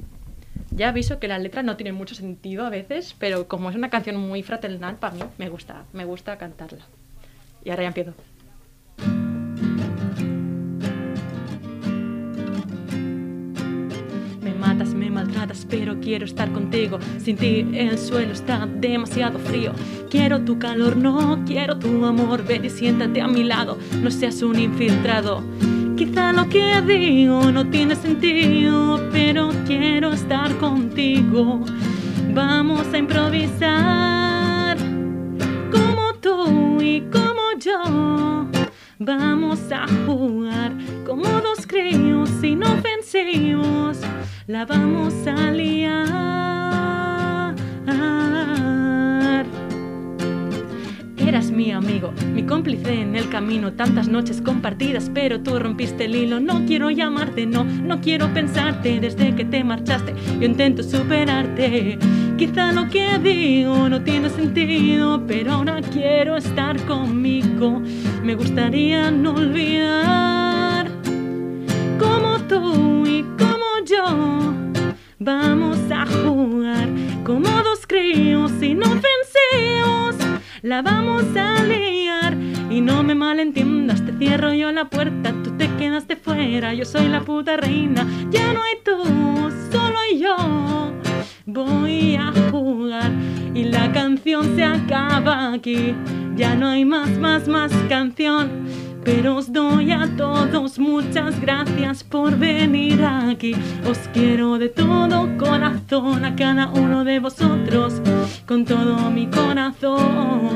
Ya 0.71 0.89
aviso 0.89 1.19
que 1.19 1.27
la 1.27 1.37
letra 1.39 1.61
no 1.61 1.75
tiene 1.75 1.91
mucho 1.91 2.15
sentido 2.15 2.65
a 2.65 2.69
veces, 2.69 3.15
pero 3.19 3.49
como 3.49 3.69
es 3.69 3.75
una 3.75 3.89
canción 3.89 4.15
muy 4.15 4.41
fraternal 4.41 4.95
para 4.95 5.15
mí, 5.15 5.23
me 5.37 5.49
gusta, 5.49 5.83
me 5.91 6.05
gusta 6.05 6.37
cantarla. 6.37 6.85
Y 7.65 7.69
ahora 7.71 7.83
ya 7.83 7.87
empiezo. 7.89 8.13
Me 15.11 15.23
maltratas, 15.23 15.67
pero 15.69 15.99
quiero 15.99 16.25
estar 16.25 16.51
contigo. 16.51 16.97
Sin 17.19 17.37
ti 17.37 17.67
el 17.73 17.97
suelo 17.97 18.33
está 18.33 18.65
demasiado 18.65 19.39
frío. 19.39 19.73
Quiero 20.09 20.41
tu 20.41 20.57
calor, 20.57 20.95
no 20.95 21.43
quiero 21.45 21.77
tu 21.77 22.05
amor. 22.05 22.43
Ven 22.45 22.65
y 22.65 22.69
siéntate 22.69 23.21
a 23.21 23.27
mi 23.27 23.43
lado, 23.43 23.77
no 24.01 24.09
seas 24.09 24.41
un 24.41 24.57
infiltrado. 24.57 25.43
Quizá 25.97 26.33
lo 26.33 26.49
que 26.49 26.81
digo 26.81 27.51
no 27.51 27.69
tiene 27.69 27.95
sentido, 27.95 28.99
pero 29.11 29.51
quiero 29.67 30.13
estar 30.13 30.57
contigo. 30.57 31.63
Vamos 32.33 32.87
a 32.93 32.97
improvisar 32.97 34.77
como 35.71 36.13
tú 36.21 36.81
y 36.81 37.01
como 37.11 37.41
yo. 37.59 38.47
Vamos 38.97 39.59
a 39.71 39.85
jugar 40.05 40.71
como 41.05 41.25
dos 41.25 41.67
críos 41.67 42.29
inofensivos. 42.43 43.99
La 44.51 44.65
vamos 44.65 45.13
a 45.27 45.49
liar. 45.49 45.95
Eras 51.15 51.51
mi 51.51 51.71
amigo, 51.71 52.11
mi 52.33 52.43
cómplice 52.43 52.99
en 52.99 53.15
el 53.15 53.29
camino, 53.29 53.71
tantas 53.71 54.09
noches 54.09 54.41
compartidas, 54.41 55.09
pero 55.13 55.39
tú 55.39 55.57
rompiste 55.57 56.03
el 56.03 56.17
hilo. 56.17 56.41
No 56.41 56.65
quiero 56.65 56.89
llamarte, 56.91 57.45
no, 57.45 57.63
no 57.63 58.01
quiero 58.01 58.27
pensarte 58.33 58.99
desde 58.99 59.33
que 59.35 59.45
te 59.45 59.63
marchaste. 59.63 60.13
Yo 60.37 60.45
intento 60.45 60.83
superarte. 60.83 61.97
Quizá 62.37 62.73
lo 62.73 62.89
que 62.89 63.19
digo 63.19 63.87
no 63.87 64.01
tiene 64.01 64.29
sentido, 64.29 65.25
pero 65.27 65.53
ahora 65.53 65.79
quiero 65.93 66.35
estar 66.35 66.77
conmigo. 66.85 67.81
Me 68.21 68.35
gustaría 68.35 69.11
no 69.11 69.31
olvidar 69.33 70.91
como 71.97 72.37
tú 72.49 73.07
y 73.07 73.23
yo. 73.85 74.53
Vamos 75.19 75.77
a 75.91 76.05
jugar 76.05 76.89
como 77.23 77.47
dos 77.47 77.85
críos 77.87 78.51
inofensivos. 78.61 80.15
La 80.61 80.81
vamos 80.81 81.25
a 81.35 81.63
liar 81.63 82.35
y 82.69 82.81
no 82.81 83.03
me 83.03 83.15
malentiendas. 83.15 84.05
Te 84.05 84.13
cierro 84.13 84.53
yo 84.53 84.71
la 84.71 84.85
puerta, 84.85 85.33
tú 85.43 85.51
te 85.57 85.69
quedas 85.75 86.07
de 86.07 86.15
fuera. 86.15 86.73
Yo 86.73 86.85
soy 86.85 87.07
la 87.07 87.21
puta 87.21 87.57
reina. 87.57 88.07
Ya 88.29 88.53
no 88.53 88.61
hay 88.63 88.75
tú, 88.83 89.03
solo 89.71 89.99
yo. 90.17 90.91
Voy 91.45 92.15
a 92.15 92.31
jugar 92.51 93.11
y 93.53 93.63
la 93.65 93.91
canción 93.91 94.55
se 94.55 94.63
acaba 94.63 95.53
aquí. 95.53 95.95
Ya 96.35 96.55
no 96.55 96.67
hay 96.67 96.85
más, 96.85 97.09
más, 97.17 97.47
más 97.47 97.71
canción. 97.89 98.49
Pero 99.03 99.37
os 99.37 99.51
doy 99.51 99.91
a 99.91 100.07
todos 100.15 100.77
muchas 100.77 101.41
gracias 101.41 102.03
por 102.03 102.37
venir 102.37 103.03
aquí. 103.03 103.55
Os 103.89 103.97
quiero 104.13 104.59
de 104.59 104.69
todo 104.69 105.27
corazón 105.37 106.23
a 106.23 106.35
cada 106.35 106.67
uno 106.67 107.03
de 107.03 107.19
vosotros, 107.19 107.99
con 108.45 108.63
todo 108.63 109.09
mi 109.09 109.25
corazón. 109.27 110.51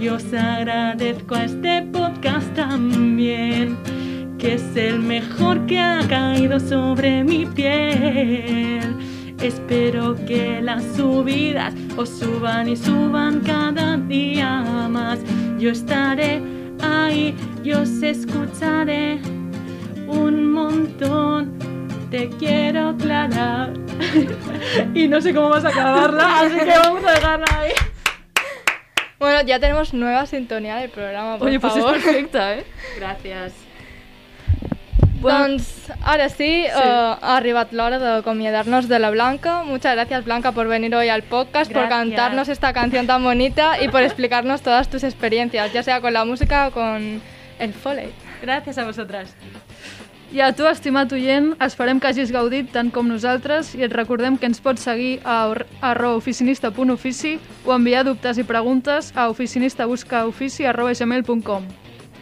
Y 0.00 0.08
os 0.08 0.32
agradezco 0.32 1.34
a 1.34 1.44
este 1.44 1.82
podcast 1.82 2.54
también, 2.54 3.76
que 4.38 4.54
es 4.54 4.76
el 4.76 5.00
mejor 5.00 5.66
que 5.66 5.80
ha 5.80 6.06
caído 6.06 6.60
sobre 6.60 7.24
mi 7.24 7.46
piel. 7.46 8.94
Espero 9.42 10.14
que 10.26 10.62
las 10.62 10.84
subidas 10.96 11.74
os 11.96 12.10
suban 12.10 12.68
y 12.68 12.76
suban 12.76 13.40
cada 13.40 13.96
día 13.96 14.88
más. 14.88 15.18
Yo 15.58 15.70
estaré 15.70 16.55
ahí, 16.82 17.34
yo 17.62 17.82
os 17.82 18.02
escucharé 18.02 19.18
un 20.06 20.52
montón. 20.52 21.56
Te 22.10 22.28
quiero, 22.30 22.96
Clara. 22.96 23.72
y 24.94 25.08
no 25.08 25.20
sé 25.20 25.34
cómo 25.34 25.48
vas 25.48 25.64
a 25.64 25.68
acabarla, 25.68 26.40
así 26.40 26.58
que 26.58 26.78
vamos 26.78 27.04
a 27.04 27.12
dejarla 27.12 27.46
ahí. 27.58 27.72
Bueno, 29.18 29.42
ya 29.42 29.58
tenemos 29.58 29.94
nueva 29.94 30.26
sintonía 30.26 30.76
del 30.76 30.90
programa, 30.90 31.38
por 31.38 31.48
Oye, 31.48 31.58
pues 31.58 31.72
favor. 31.72 31.96
es 31.96 32.04
perfecta, 32.04 32.54
eh? 32.54 32.64
Gracias. 32.98 33.54
Doncs 35.20 35.90
ara 36.04 36.28
sí, 36.28 36.64
eh, 36.66 36.70
ha 36.72 37.36
arribat 37.36 37.72
l'hora 37.72 37.98
d'acomiadar-nos 37.98 38.88
de 38.88 38.98
la 38.98 39.10
Blanca. 39.10 39.62
Muchas 39.64 39.94
gracias 39.94 40.24
Blanca 40.24 40.52
por 40.52 40.68
venir 40.68 40.94
hoy 40.94 41.08
al 41.08 41.22
podcast, 41.22 41.72
por 41.72 41.82
Gracias. 41.88 41.98
cantarnos 42.00 42.48
esta 42.48 42.72
canción 42.72 43.06
tan 43.06 43.22
bonita 43.24 43.82
y 43.82 43.88
por 43.88 44.02
explicarnos 44.02 44.62
todas 44.62 44.88
tus 44.88 45.02
experiencias, 45.04 45.72
ya 45.72 45.82
sea 45.82 46.00
con 46.00 46.12
la 46.12 46.24
música 46.24 46.68
o 46.68 46.70
con 46.70 47.20
el 47.58 47.72
foley. 47.72 48.10
Gracias 48.42 48.78
a 48.78 48.84
vosotras. 48.84 49.34
I 50.32 50.40
a 50.40 50.52
tu, 50.52 50.66
estimat 50.66 51.12
oient, 51.12 51.54
esperem 51.62 52.00
que 52.02 52.08
hagis 52.08 52.32
gaudit 52.34 52.72
tant 52.74 52.90
com 52.92 53.06
nosaltres 53.08 53.74
i 53.78 53.84
et 53.86 53.92
recordem 53.94 54.34
que 54.36 54.46
ens 54.50 54.58
pots 54.60 54.82
seguir 54.82 55.20
a 55.24 55.46
or- 55.48 55.64
arroba 55.80 56.16
oficinista.ofici 56.18 57.38
o 57.64 57.72
enviar 57.72 58.02
dubtes 58.04 58.36
i 58.36 58.44
preguntes 58.44 59.12
a 59.16 59.28
oficinistabuscaofici.gmail.com 59.30 61.62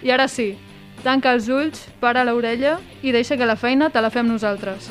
I 0.03 0.11
ara 0.13 0.29
sí, 0.29 0.59
tanca 1.05 1.35
els 1.37 1.51
ulls, 1.53 1.85
para 2.01 2.25
l'orella 2.25 2.79
i 3.05 3.13
deixa 3.13 3.37
que 3.37 3.47
la 3.47 3.59
feina 3.61 3.91
te 3.93 4.01
la 4.01 4.11
fem 4.11 4.27
nosaltres. 4.27 4.89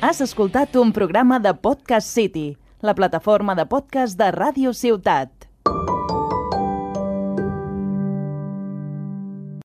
Has 0.00 0.22
escoltat 0.24 0.76
un 0.78 0.92
programa 0.94 1.40
de 1.42 1.52
Podcast 1.52 2.08
City, 2.08 2.56
la 2.80 2.94
plataforma 2.94 3.58
de 3.58 3.66
podcast 3.66 4.16
de 4.16 4.30
Ràdio 4.32 4.72
Ciutat. 4.72 5.48